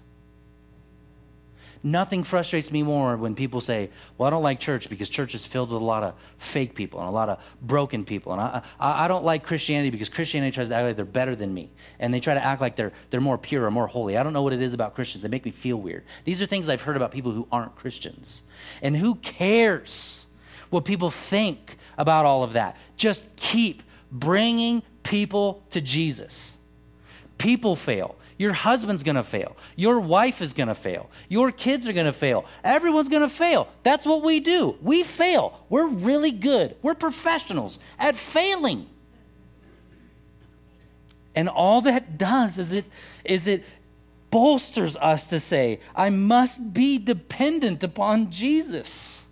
[1.86, 5.44] Nothing frustrates me more when people say, Well, I don't like church because church is
[5.44, 8.32] filled with a lot of fake people and a lot of broken people.
[8.32, 11.36] And I, I, I don't like Christianity because Christianity tries to act like they're better
[11.36, 11.72] than me.
[12.00, 14.16] And they try to act like they're, they're more pure or more holy.
[14.16, 15.24] I don't know what it is about Christians.
[15.24, 16.06] They make me feel weird.
[16.24, 18.44] These are things I've heard about people who aren't Christians.
[18.82, 20.26] And who cares
[20.70, 22.78] what people think about all of that?
[22.96, 26.54] Just keep bringing people to Jesus.
[27.38, 28.16] People fail.
[28.38, 29.56] Your husband's going to fail.
[29.76, 31.10] Your wife is going to fail.
[31.30, 32.46] Your kids are going to fail.
[32.64, 33.68] Everyone's going to fail.
[33.84, 34.78] That's what we do.
[34.82, 35.60] We fail.
[35.70, 36.76] We're really good.
[36.82, 38.88] We're professionals at failing.
[41.36, 42.86] And all that does is it
[43.24, 43.66] is it
[44.30, 49.23] bolsters us to say, I must be dependent upon Jesus.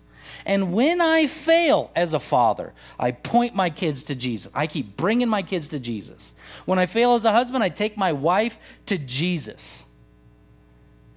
[0.44, 4.50] And when I fail as a father, I point my kids to Jesus.
[4.54, 6.34] I keep bringing my kids to Jesus.
[6.64, 9.84] When I fail as a husband, I take my wife to Jesus.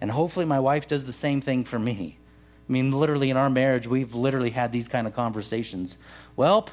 [0.02, 2.18] And hopefully, my wife does the same thing for me.
[2.68, 5.98] I mean, literally, in our marriage, we've literally had these kind of conversations.
[6.36, 6.70] Well,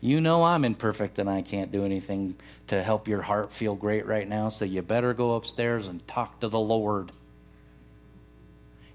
[0.00, 2.34] you know I'm imperfect and I can't do anything
[2.66, 6.40] to help your heart feel great right now, so you better go upstairs and talk
[6.40, 7.12] to the Lord.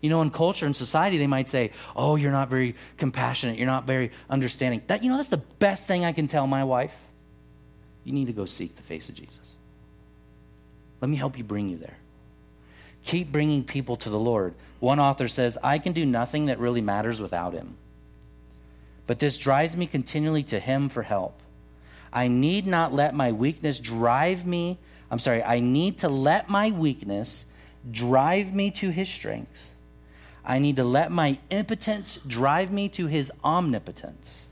[0.02, 3.58] You know, in culture and society, they might say, Oh, you're not very compassionate.
[3.58, 4.82] You're not very understanding.
[4.88, 6.96] That, you know, that's the best thing I can tell my wife.
[8.04, 9.56] You need to go seek the face of Jesus.
[11.02, 11.98] Let me help you bring you there.
[13.04, 14.54] Keep bringing people to the Lord.
[14.80, 17.78] One author says, I can do nothing that really matters without him.
[19.08, 21.40] But this drives me continually to him for help.
[22.12, 24.78] I need not let my weakness drive me.
[25.10, 27.46] I'm sorry, I need to let my weakness
[27.90, 29.67] drive me to his strength.
[30.48, 34.48] I need to let my impotence drive me to his omnipotence.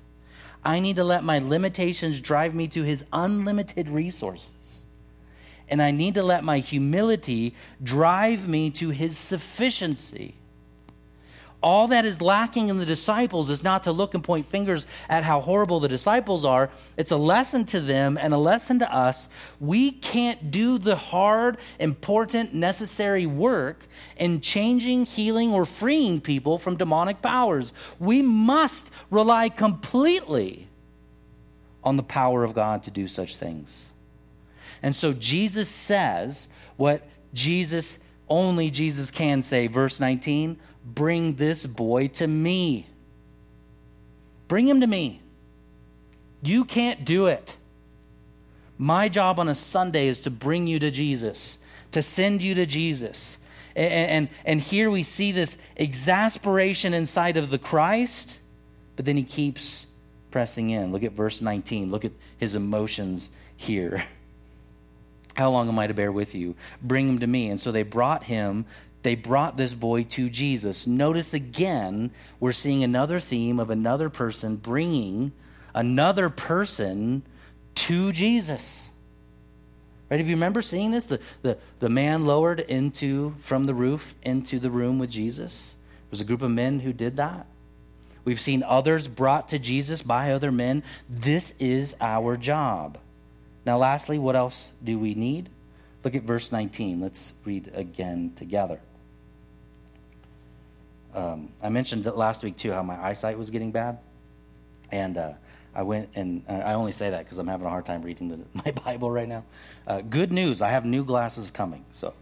[0.63, 4.84] I need to let my limitations drive me to his unlimited resources.
[5.69, 10.36] And I need to let my humility drive me to his sufficiency
[11.65, 15.23] all that is lacking in the disciples is not to look and point fingers at
[15.23, 16.69] how horrible the disciples are.
[16.95, 19.28] It's a lesson to them and a lesson to us.
[19.60, 23.80] We can't do the hard, important, necessary work
[24.15, 27.73] in changing, healing, or freeing people from demonic powers.
[27.99, 30.67] We must rely completely
[31.84, 33.86] on the power of God to do such things.
[34.84, 36.47] And so Jesus says
[36.78, 37.01] what
[37.34, 37.97] Jesus
[38.30, 42.88] only Jesus can say, verse 19 Bring this boy to me.
[44.48, 45.21] Bring him to me.
[46.43, 47.58] You can't do it.
[48.78, 51.58] My job on a Sunday is to bring you to Jesus,
[51.91, 53.38] to send you to Jesus.
[53.76, 58.39] And, and, and here we see this exasperation inside of the Christ,
[58.95, 59.88] but then he keeps
[60.30, 60.91] pressing in.
[60.91, 61.89] Look at verse 19.
[61.89, 64.04] Look at his emotions here.
[65.36, 66.56] How long am I to bear with you?
[66.82, 67.50] Bring him to me.
[67.50, 68.65] And so they brought him
[69.05, 70.87] they brought this boy to Jesus.
[70.87, 75.31] Notice again, we're seeing another theme of another person bringing
[75.75, 77.21] another person
[77.75, 78.89] to Jesus.
[80.09, 80.19] Right?
[80.19, 84.57] If you remember seeing this, the, the, the man lowered into from the roof into
[84.57, 85.75] the room with Jesus.
[85.77, 87.45] There was a group of men who did that.
[88.23, 90.81] We've seen others brought to Jesus by other men.
[91.07, 92.97] This is our job.
[93.67, 95.49] Now, lastly, what else do we need?
[96.03, 97.01] Look at verse 19.
[97.01, 98.79] Let's read again together.
[101.15, 103.99] Um, I mentioned last week, too, how my eyesight was getting bad.
[104.91, 105.34] And uh,
[105.73, 108.30] I went and uh, I only say that because I'm having a hard time reading
[108.30, 109.45] the, my Bible right now.
[109.88, 111.86] Uh, good news I have new glasses coming.
[111.91, 112.13] So,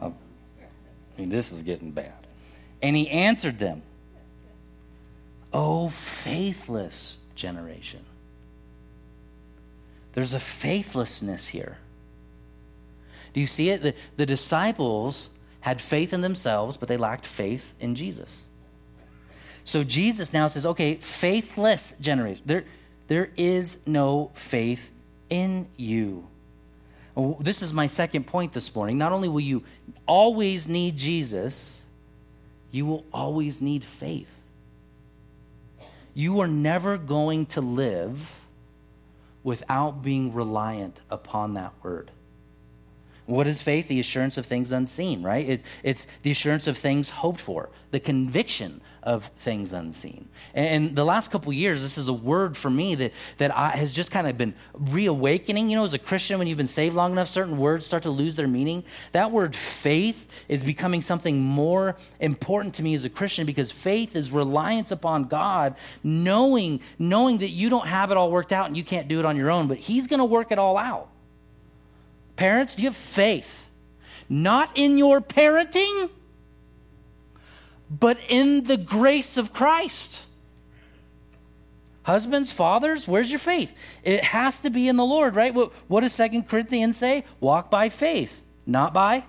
[0.00, 2.14] uh, I mean, this is getting bad.
[2.82, 3.82] And he answered them,
[5.52, 8.04] Oh, faithless generation.
[10.12, 11.78] There's a faithlessness here.
[13.32, 13.82] Do you see it?
[13.82, 15.30] The, the disciples
[15.66, 18.44] had faith in themselves, but they lacked faith in Jesus.
[19.64, 22.42] So Jesus now says, okay, faithless generation.
[22.46, 22.64] There,
[23.08, 24.90] there is no faith
[25.28, 26.26] in you.
[27.40, 28.96] This is my second point this morning.
[28.96, 29.64] Not only will you
[30.06, 31.82] always need Jesus,
[32.70, 34.36] you will always need faith
[36.16, 38.40] you are never going to live
[39.44, 42.10] without being reliant upon that word.
[43.26, 43.88] What is faith?
[43.88, 45.48] The assurance of things unseen, right?
[45.48, 50.28] It, it's the assurance of things hoped for, the conviction of things unseen.
[50.54, 53.92] And the last couple years, this is a word for me that, that I, has
[53.92, 55.70] just kind of been reawakening.
[55.70, 58.10] You know, as a Christian, when you've been saved long enough, certain words start to
[58.10, 58.84] lose their meaning.
[59.10, 64.14] That word faith is becoming something more important to me as a Christian because faith
[64.14, 68.76] is reliance upon God, knowing, knowing that you don't have it all worked out and
[68.76, 71.08] you can't do it on your own, but He's going to work it all out.
[72.36, 73.68] Parents, do you have faith,
[74.28, 76.10] not in your parenting
[77.88, 80.22] but in the grace of Christ.
[82.02, 83.72] Husbands, fathers, where's your faith?
[84.04, 85.52] It has to be in the Lord, right?
[85.52, 87.24] What, what does Second Corinthians say?
[87.40, 89.24] Walk by faith, not by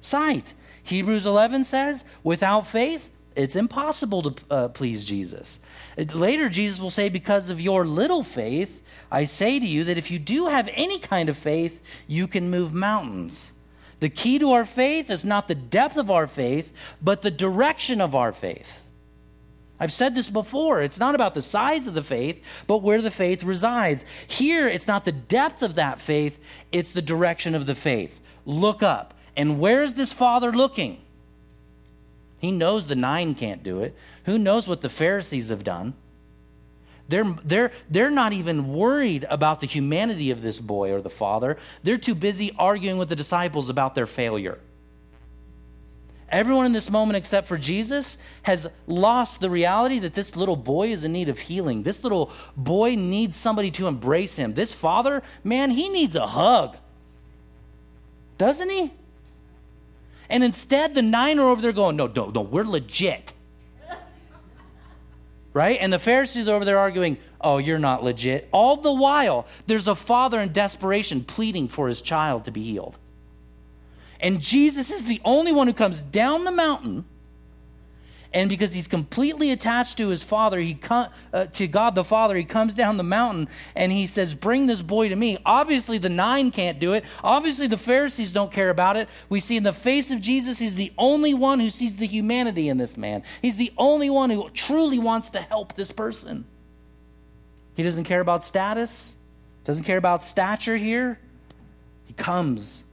[0.00, 0.54] sight.
[0.82, 5.60] Hebrews 11 says, without faith, it's impossible to uh, please Jesus.
[5.96, 10.10] Later, Jesus will say, Because of your little faith, I say to you that if
[10.10, 13.52] you do have any kind of faith, you can move mountains.
[13.98, 18.00] The key to our faith is not the depth of our faith, but the direction
[18.00, 18.80] of our faith.
[19.78, 20.82] I've said this before.
[20.82, 24.04] It's not about the size of the faith, but where the faith resides.
[24.26, 26.38] Here, it's not the depth of that faith,
[26.70, 28.20] it's the direction of the faith.
[28.44, 29.14] Look up.
[29.36, 31.00] And where is this father looking?
[32.40, 33.94] He knows the nine can't do it.
[34.24, 35.94] Who knows what the Pharisees have done?
[37.10, 41.58] They're, they're, they're not even worried about the humanity of this boy or the father.
[41.82, 44.60] They're too busy arguing with the disciples about their failure.
[46.28, 50.92] Everyone in this moment, except for Jesus, has lost the reality that this little boy
[50.92, 51.82] is in need of healing.
[51.82, 54.54] This little boy needs somebody to embrace him.
[54.54, 56.76] This father, man, he needs a hug.
[58.38, 58.92] Doesn't he?
[60.28, 63.32] And instead, the nine are over there going, No, no, no, we're legit
[65.52, 65.78] right?
[65.80, 68.48] And the Pharisees over there arguing, oh, you're not legit.
[68.52, 72.98] All the while, there's a father in desperation pleading for his child to be healed.
[74.20, 77.04] And Jesus is the only one who comes down the mountain
[78.32, 82.36] and because he's completely attached to his father, he com- uh, to God the Father,
[82.36, 86.08] he comes down the mountain and he says, "Bring this boy to me." Obviously, the
[86.08, 87.04] nine can't do it.
[87.24, 89.08] Obviously, the Pharisees don't care about it.
[89.28, 92.68] We see in the face of Jesus, he's the only one who sees the humanity
[92.68, 93.24] in this man.
[93.42, 96.44] He's the only one who truly wants to help this person.
[97.74, 99.16] He doesn't care about status,
[99.64, 101.18] doesn't care about stature here.
[102.06, 102.84] He comes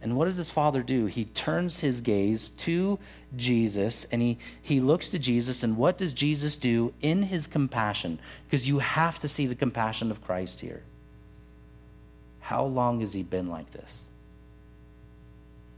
[0.00, 1.06] and what does this father do?
[1.06, 2.98] He turns his gaze to
[3.36, 5.62] Jesus and he, he looks to Jesus.
[5.62, 8.20] And what does Jesus do in his compassion?
[8.46, 10.82] Because you have to see the compassion of Christ here.
[12.40, 14.04] How long has he been like this?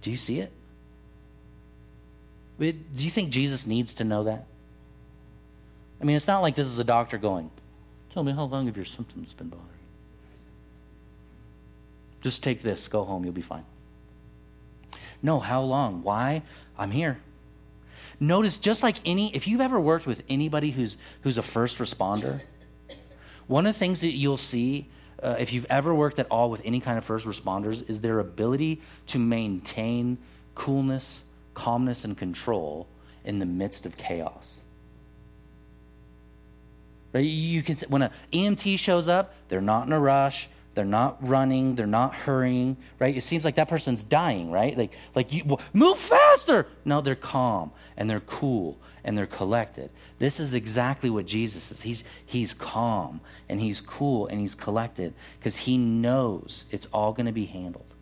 [0.02, 0.52] Do you see it?
[2.58, 4.44] Do you think Jesus needs to know that?
[5.98, 7.50] I mean, it's not like this is a doctor going,
[8.10, 9.86] Tell me how long have your symptoms been bothering you?
[12.22, 13.64] Just take this, go home, you'll be fine.
[15.22, 16.02] No, how long?
[16.02, 16.42] Why?
[16.78, 17.20] I'm here.
[18.18, 22.40] Notice, just like any, if you've ever worked with anybody who's, who's a first responder,
[23.46, 24.88] one of the things that you'll see
[25.22, 28.18] uh, if you've ever worked at all with any kind of first responders is their
[28.18, 30.18] ability to maintain
[30.54, 32.86] coolness, calmness, and control
[33.24, 34.54] in the midst of chaos.
[37.12, 37.24] Right?
[37.24, 40.48] You can when an EMT shows up, they're not in a rush.
[40.74, 41.74] They're not running.
[41.74, 43.16] They're not hurrying, right?
[43.16, 44.76] It seems like that person's dying, right?
[44.76, 46.66] Like, like you move faster.
[46.84, 49.90] No, they're calm and they're cool and they're collected.
[50.18, 51.82] This is exactly what Jesus is.
[51.82, 57.26] He's, he's calm and he's cool and he's collected because he knows it's all going
[57.26, 57.94] to be handled.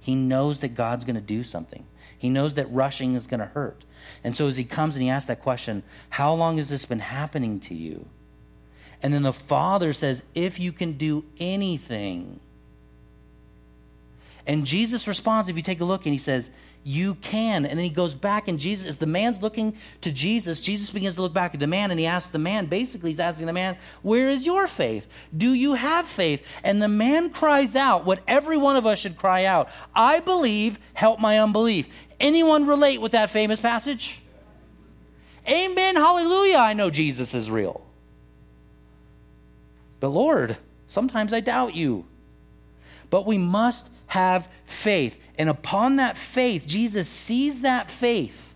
[0.00, 1.84] He knows that God's going to do something.
[2.16, 3.84] He knows that rushing is going to hurt.
[4.24, 7.00] And so as he comes and he asks that question, How long has this been
[7.00, 8.06] happening to you?
[9.02, 12.40] And then the Father says, If you can do anything.
[14.48, 16.50] And Jesus responds, if you take a look, and he says,
[16.82, 17.66] You can.
[17.66, 21.16] And then he goes back, and Jesus, as the man's looking to Jesus, Jesus begins
[21.16, 23.52] to look back at the man, and he asks the man, basically, he's asking the
[23.52, 25.06] man, Where is your faith?
[25.36, 26.42] Do you have faith?
[26.64, 30.78] And the man cries out what every one of us should cry out I believe,
[30.94, 31.88] help my unbelief.
[32.18, 34.22] Anyone relate with that famous passage?
[35.46, 36.56] Amen, hallelujah.
[36.56, 37.82] I know Jesus is real.
[40.00, 42.04] But Lord, sometimes I doubt you.
[43.10, 45.18] But we must have faith.
[45.38, 48.54] And upon that faith, Jesus sees that faith.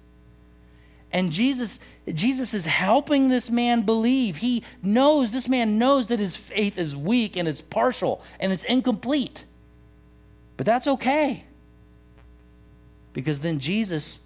[1.12, 1.78] And Jesus
[2.12, 4.38] Jesus is helping this man believe.
[4.38, 8.64] He knows this man knows that his faith is weak and it's partial and it's
[8.64, 9.44] incomplete.
[10.56, 11.44] But that's okay.
[13.12, 14.18] Because then Jesus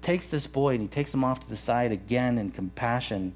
[0.00, 3.34] takes this boy and he takes him off to the side again in compassion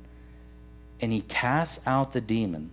[1.00, 2.70] and he casts out the demon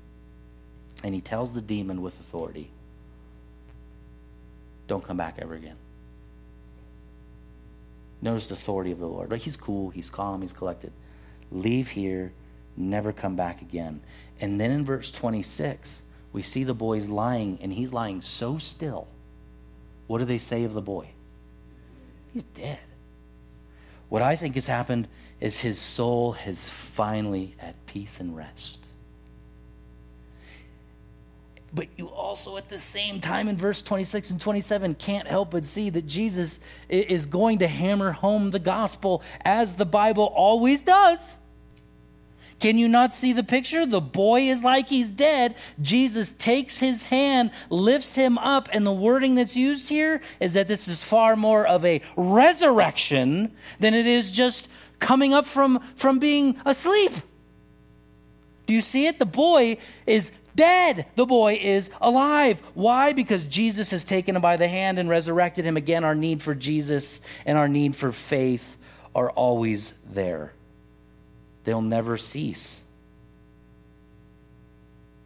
[1.04, 2.70] and he tells the demon with authority
[4.88, 5.78] don't come back ever again.
[8.22, 9.32] Notice the authority of the lord.
[9.32, 10.92] Like he's cool he's calm he's collected.
[11.52, 12.32] Leave here
[12.76, 14.02] never come back again.
[14.40, 16.02] And then in verse 26
[16.32, 19.08] we see the boy's lying and he's lying so still.
[20.08, 21.10] What do they say of the boy?
[22.34, 22.80] He's dead.
[24.10, 25.08] What i think has happened
[25.44, 28.80] is his soul is finally at peace and rest.
[31.74, 35.66] But you also, at the same time, in verse 26 and 27, can't help but
[35.66, 41.38] see that Jesus is going to hammer home the gospel as the Bible always does.
[42.62, 43.86] Can you not see the picture?
[43.86, 45.56] The boy is like he's dead.
[45.82, 50.70] Jesus takes his hand, lifts him up, and the wording that's used here is that
[50.70, 54.70] this is far more of a resurrection than it is just
[55.04, 57.12] coming up from, from being asleep.
[58.66, 59.20] Do you see it?
[59.20, 59.78] The boy
[60.08, 61.06] is dead.
[61.16, 62.60] The boy is alive.
[62.74, 63.12] Why?
[63.12, 65.76] Because Jesus has taken him by the hand and resurrected him.
[65.76, 68.78] Again, our need for Jesus and our need for faith
[69.14, 70.54] are always there,
[71.66, 72.82] they'll never cease.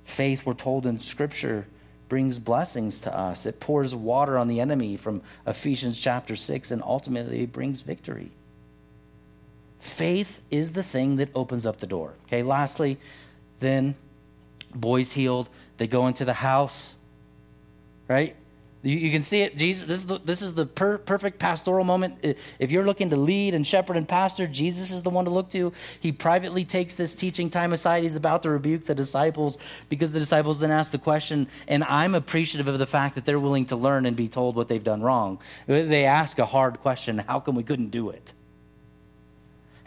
[0.03, 1.67] Faith, we're told in Scripture,
[2.09, 3.45] brings blessings to us.
[3.45, 8.31] It pours water on the enemy from Ephesians chapter 6 and ultimately brings victory.
[9.79, 12.13] Faith is the thing that opens up the door.
[12.25, 12.97] Okay, lastly,
[13.59, 13.95] then
[14.73, 15.49] boys healed.
[15.77, 16.95] They go into the house,
[18.07, 18.35] right?
[18.83, 19.57] You, can see it.
[19.57, 22.37] Jesus, this is the, this is the per, perfect pastoral moment.
[22.59, 25.49] If you're looking to lead and shepherd and pastor, Jesus is the one to look
[25.49, 25.73] to.
[25.99, 28.03] He privately takes this teaching time aside.
[28.03, 29.57] He's about to rebuke the disciples
[29.89, 33.39] because the disciples then ask the question, and I'm appreciative of the fact that they're
[33.39, 35.39] willing to learn and be told what they've done wrong.
[35.65, 38.33] They ask a hard question How come we couldn't do it?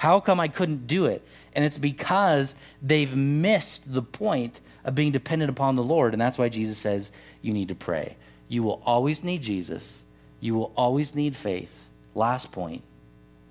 [0.00, 1.22] How come I couldn't do it?
[1.52, 6.14] And it's because they've missed the point of being dependent upon the Lord.
[6.14, 7.10] And that's why Jesus says
[7.42, 8.16] you need to pray.
[8.48, 10.02] You will always need Jesus,
[10.40, 11.86] you will always need faith.
[12.14, 12.82] Last point,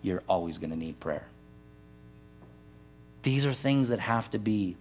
[0.02, 1.28] you're always going to need prayer.
[3.22, 4.76] These are things that have to be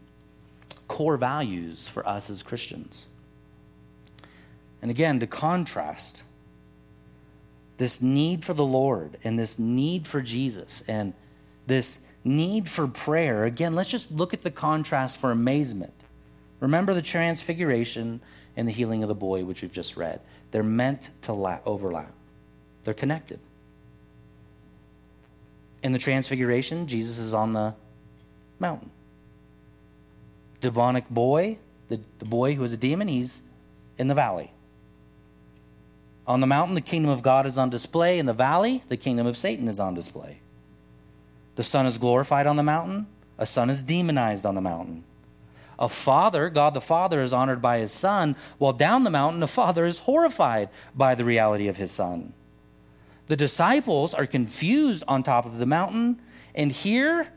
[0.88, 3.08] core values for us as Christians.
[4.80, 6.22] And again, to contrast
[7.76, 11.12] this need for the Lord and this need for Jesus and
[11.68, 15.94] this need for prayer, again, let's just look at the contrast for amazement.
[16.60, 18.20] Remember the transfiguration
[18.56, 20.20] and the healing of the boy, which we've just read.
[20.50, 22.12] They're meant to la- overlap,
[22.82, 23.38] they're connected.
[25.80, 27.74] In the transfiguration, Jesus is on the
[28.58, 28.90] mountain.
[30.60, 31.58] Demonic boy,
[31.88, 33.42] the, the boy who is a demon, he's
[33.96, 34.50] in the valley.
[36.26, 38.18] On the mountain, the kingdom of God is on display.
[38.18, 40.40] In the valley, the kingdom of Satan is on display.
[41.58, 45.02] The Son is glorified on the mountain, a son is demonized on the mountain.
[45.76, 49.48] A father, God the Father, is honored by his son, while down the mountain, a
[49.48, 52.32] father is horrified by the reality of his son.
[53.26, 56.20] The disciples are confused on top of the mountain,
[56.54, 57.32] and here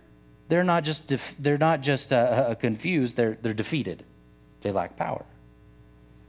[0.50, 4.04] they're not just, def- they're not just uh, uh, confused, they're, they're defeated.
[4.62, 5.26] They lack power.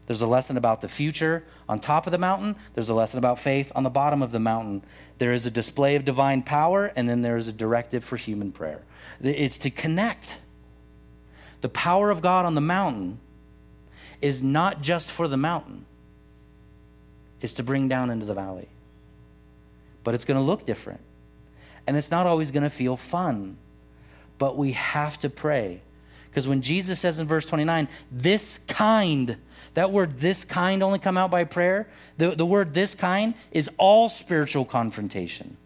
[0.07, 2.57] There's a lesson about the future on top of the mountain.
[2.75, 4.83] There's a lesson about faith on the bottom of the mountain.
[5.19, 8.53] There is a display of divine power, and then there is a directive for human
[8.53, 8.83] prayer.
[9.21, 10.39] It's to connect
[11.63, 13.21] the power of God on the mountain
[14.21, 15.87] is not just for the mountain,
[17.41, 18.69] it's to bring down into the valley.
[20.05, 21.01] But it's going to look different.
[21.87, 23.57] And it's not always going to feel fun.
[24.39, 25.83] But we have to pray.
[26.29, 29.37] Because when Jesus says in verse 29, this kind,
[29.75, 33.71] that word this kind only come out by prayer, the, the word this kind is
[33.79, 35.57] all spiritual confrontation.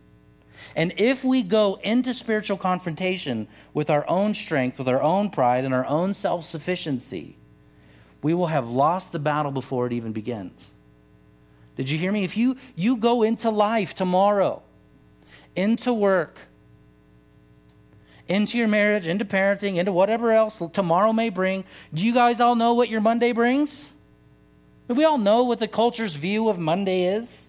[0.75, 5.65] And if we go into spiritual confrontation with our own strength, with our own pride,
[5.65, 7.37] and our own self sufficiency,
[8.23, 10.71] we will have lost the battle before it even begins.
[11.77, 12.25] Did you hear me?
[12.25, 14.63] If you, you go into life tomorrow,
[15.55, 16.39] into work,
[18.29, 22.55] into your marriage, into parenting, into whatever else tomorrow may bring, do you guys all
[22.55, 23.93] know what your Monday brings?
[24.89, 27.49] We all know what the culture's view of Monday is.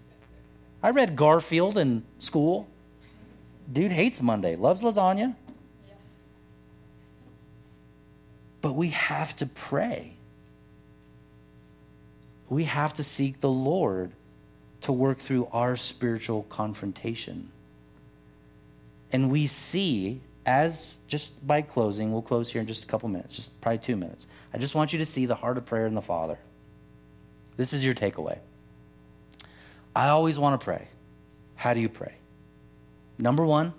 [0.82, 2.68] I read Garfield in school.
[3.72, 5.36] Dude hates Monday, loves lasagna.
[8.62, 10.14] But we have to pray.
[12.50, 14.12] We have to seek the Lord
[14.82, 17.52] to work through our spiritual confrontation.
[19.12, 23.36] And we see, as just by closing, we'll close here in just a couple minutes,
[23.36, 24.28] just probably two minutes.
[24.54, 26.40] I just want you to see the heart of prayer in the Father.
[27.58, 28.38] This is your takeaway.
[29.96, 30.88] I always want to pray.
[31.56, 32.14] How do you pray?
[33.18, 33.74] Number one,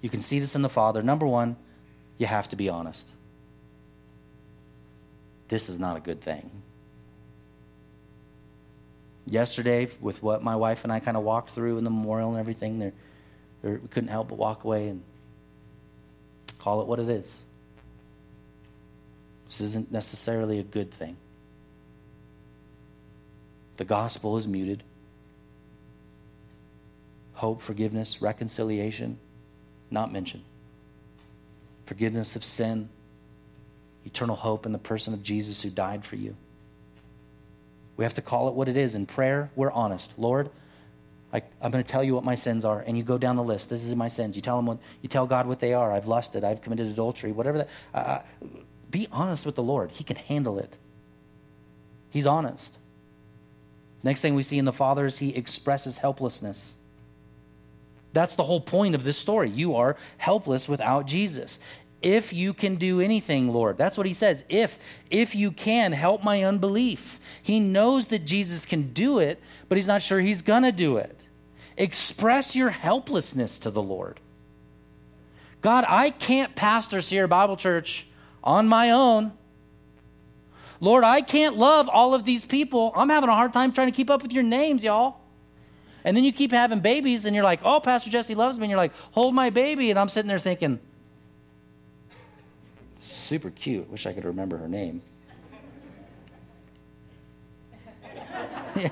[0.00, 1.02] you can see this in the Father.
[1.02, 1.56] Number one,
[2.16, 3.08] you have to be honest.
[5.48, 6.50] This is not a good thing.
[9.26, 12.38] Yesterday, with what my wife and I kind of walked through in the memorial and
[12.38, 12.92] everything, there,
[13.60, 15.02] there, we couldn't help but walk away and
[16.58, 17.42] call it what it is.
[19.46, 21.18] This isn't necessarily a good thing.
[23.82, 24.84] The gospel is muted
[27.34, 29.18] hope, forgiveness, reconciliation,
[29.90, 30.44] not mentioned.
[31.86, 32.90] Forgiveness of sin,
[34.06, 36.36] eternal hope in the person of Jesus who died for you.
[37.96, 38.94] We have to call it what it is.
[38.94, 40.12] In prayer, we're honest.
[40.16, 40.50] Lord,
[41.32, 43.42] I, am going to tell you what my sins are, and you go down the
[43.42, 43.68] list.
[43.68, 44.36] This is my sins.
[44.36, 45.90] You tell them what you tell God what they are.
[45.90, 46.44] I've lusted.
[46.44, 47.32] I've committed adultery.
[47.32, 47.68] Whatever that.
[47.92, 48.22] Uh, uh
[48.92, 49.90] be honest with the Lord.
[49.90, 50.76] He can handle it.
[52.10, 52.78] He's honest.
[54.02, 56.76] Next thing we see in the Father is he expresses helplessness.
[58.12, 59.48] That's the whole point of this story.
[59.48, 61.58] You are helpless without Jesus.
[62.02, 64.44] If you can do anything, Lord, that's what he says.
[64.48, 64.78] If
[65.08, 67.20] if you can help my unbelief.
[67.42, 70.96] He knows that Jesus can do it, but he's not sure he's going to do
[70.96, 71.24] it.
[71.76, 74.20] Express your helplessness to the Lord.
[75.60, 78.08] God, I can't pastor Sierra Bible Church
[78.42, 79.32] on my own.
[80.82, 82.92] Lord, I can't love all of these people.
[82.96, 85.14] I'm having a hard time trying to keep up with your names, y'all.
[86.02, 88.64] And then you keep having babies, and you're like, oh, Pastor Jesse loves me.
[88.64, 89.90] And you're like, hold my baby.
[89.90, 90.80] And I'm sitting there thinking,
[92.98, 93.88] super cute.
[93.90, 95.02] Wish I could remember her name.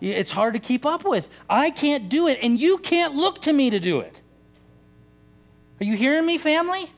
[0.00, 1.28] it's hard to keep up with.
[1.48, 4.20] I can't do it, and you can't look to me to do it.
[5.80, 6.90] Are you hearing me, family?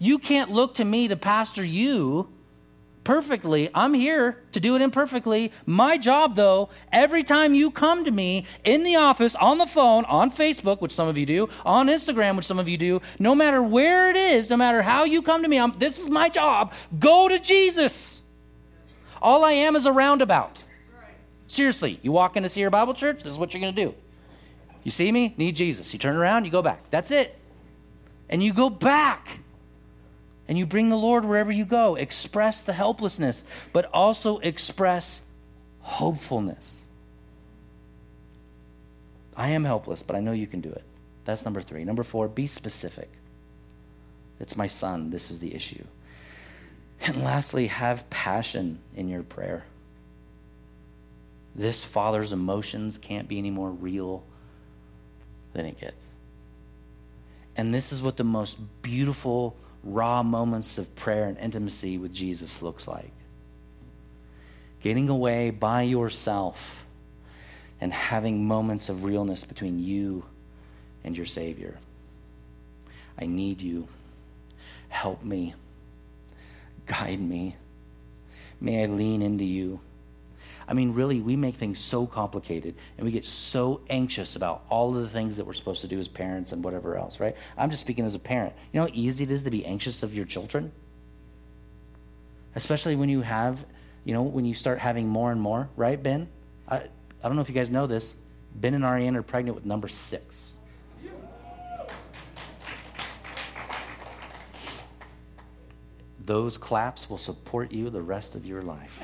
[0.00, 2.32] You can't look to me to pastor you
[3.06, 3.70] perfectly.
[3.72, 5.52] I'm here to do it imperfectly.
[5.64, 10.04] My job, though, every time you come to me in the office, on the phone,
[10.06, 13.36] on Facebook, which some of you do, on Instagram, which some of you do, no
[13.36, 16.28] matter where it is, no matter how you come to me, I'm, this is my
[16.28, 16.72] job.
[16.98, 18.22] Go to Jesus.
[19.22, 20.64] All I am is a roundabout.
[21.46, 23.94] Seriously, you walk into Sierra Bible Church, this is what you're going to do.
[24.82, 25.92] You see me, need Jesus.
[25.92, 26.90] You turn around, you go back.
[26.90, 27.38] That's it.
[28.28, 29.42] And you go back
[30.48, 31.96] and you bring the Lord wherever you go.
[31.96, 35.20] Express the helplessness, but also express
[35.80, 36.84] hopefulness.
[39.36, 40.84] I am helpless, but I know you can do it.
[41.24, 41.84] That's number three.
[41.84, 43.10] Number four, be specific.
[44.38, 45.10] It's my son.
[45.10, 45.84] This is the issue.
[47.00, 49.64] And lastly, have passion in your prayer.
[51.54, 54.24] This father's emotions can't be any more real
[55.52, 56.06] than it gets.
[57.56, 59.56] And this is what the most beautiful
[59.86, 63.12] raw moments of prayer and intimacy with Jesus looks like.
[64.82, 66.84] Getting away by yourself
[67.80, 70.24] and having moments of realness between you
[71.04, 71.78] and your Savior.
[73.18, 73.88] I need you.
[74.88, 75.54] Help me.
[76.86, 77.56] Guide me.
[78.60, 79.80] May I lean into you.
[80.68, 84.96] I mean, really, we make things so complicated and we get so anxious about all
[84.96, 87.36] of the things that we're supposed to do as parents and whatever else, right?
[87.56, 88.54] I'm just speaking as a parent.
[88.72, 90.72] You know how easy it is to be anxious of your children?
[92.54, 93.64] Especially when you have,
[94.04, 96.28] you know, when you start having more and more, right, Ben?
[96.68, 96.88] I, I
[97.22, 98.14] don't know if you guys know this.
[98.54, 100.46] Ben and Ariane are pregnant with number six.
[106.26, 109.00] those claps will support you the rest of your life.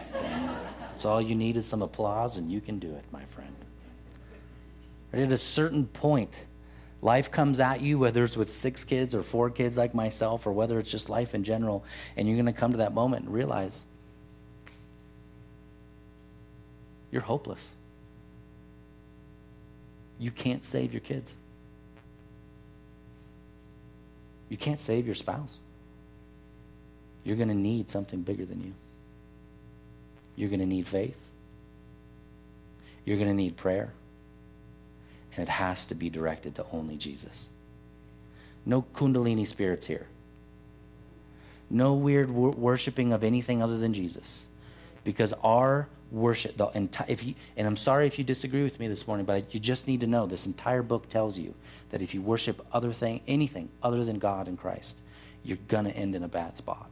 [1.04, 3.54] All you need is some applause, and you can do it, my friend.
[5.12, 6.34] At a certain point,
[7.02, 10.52] life comes at you, whether it's with six kids or four kids like myself, or
[10.52, 11.84] whether it's just life in general,
[12.16, 13.84] and you're going to come to that moment and realize
[17.10, 17.68] you're hopeless.
[20.18, 21.36] You can't save your kids.
[24.48, 25.58] You can't save your spouse.
[27.24, 28.74] You're going to need something bigger than you.
[30.36, 31.18] You're going to need faith.
[33.04, 33.92] You're going to need prayer.
[35.34, 37.48] And it has to be directed to only Jesus.
[38.64, 40.06] No Kundalini spirits here.
[41.68, 44.46] No weird wor- worshiping of anything other than Jesus.
[45.04, 48.86] Because our worship, the enti- if you, and I'm sorry if you disagree with me
[48.88, 51.54] this morning, but you just need to know this entire book tells you
[51.90, 54.98] that if you worship other thing, anything other than God and Christ,
[55.42, 56.88] you're going to end in a bad spot.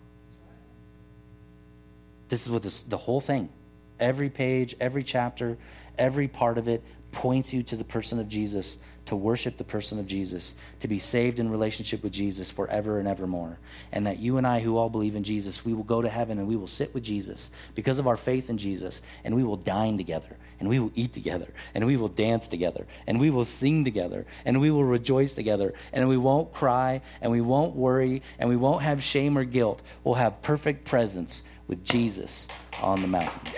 [2.31, 3.51] This is what this, the whole thing,
[3.99, 5.59] every page, every chapter,
[5.99, 8.76] every part of it points you to the person of Jesus,
[9.07, 13.09] to worship the person of Jesus, to be saved in relationship with Jesus forever and
[13.09, 13.59] evermore.
[13.91, 16.39] And that you and I, who all believe in Jesus, we will go to heaven
[16.39, 19.57] and we will sit with Jesus because of our faith in Jesus, and we will
[19.57, 23.43] dine together, and we will eat together, and we will dance together, and we will
[23.43, 28.22] sing together, and we will rejoice together, and we won't cry, and we won't worry,
[28.39, 29.83] and we won't have shame or guilt.
[30.05, 32.48] We'll have perfect presence with Jesus
[32.82, 33.52] on the mountain.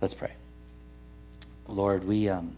[0.00, 0.32] Let's pray.
[1.68, 2.56] Lord, we um,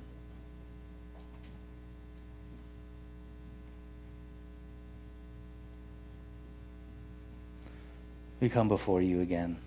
[8.41, 9.59] we come before you again.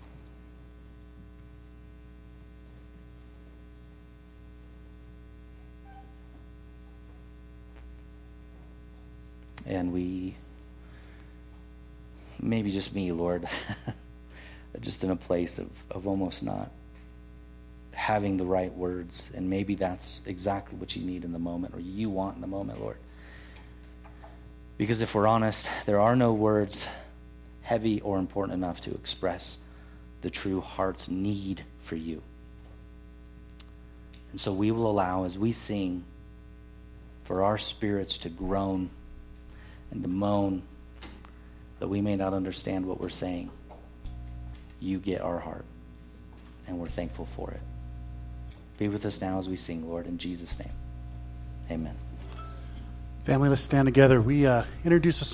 [9.72, 10.36] And we,
[12.38, 13.48] maybe just me, Lord,
[14.80, 16.70] just in a place of, of almost not
[17.94, 19.30] having the right words.
[19.34, 22.46] And maybe that's exactly what you need in the moment or you want in the
[22.46, 22.98] moment, Lord.
[24.76, 26.86] Because if we're honest, there are no words
[27.62, 29.56] heavy or important enough to express
[30.20, 32.20] the true heart's need for you.
[34.32, 36.04] And so we will allow, as we sing,
[37.24, 38.90] for our spirits to groan
[39.92, 40.62] and to moan
[41.78, 43.50] that we may not understand what we're saying.
[44.80, 45.64] You get our heart,
[46.66, 47.60] and we're thankful for it.
[48.78, 50.72] Be with us now as we sing, Lord, in Jesus' name.
[51.70, 51.94] Amen.
[53.24, 54.20] Family, let's stand together.
[54.20, 55.30] We uh, introduce a song.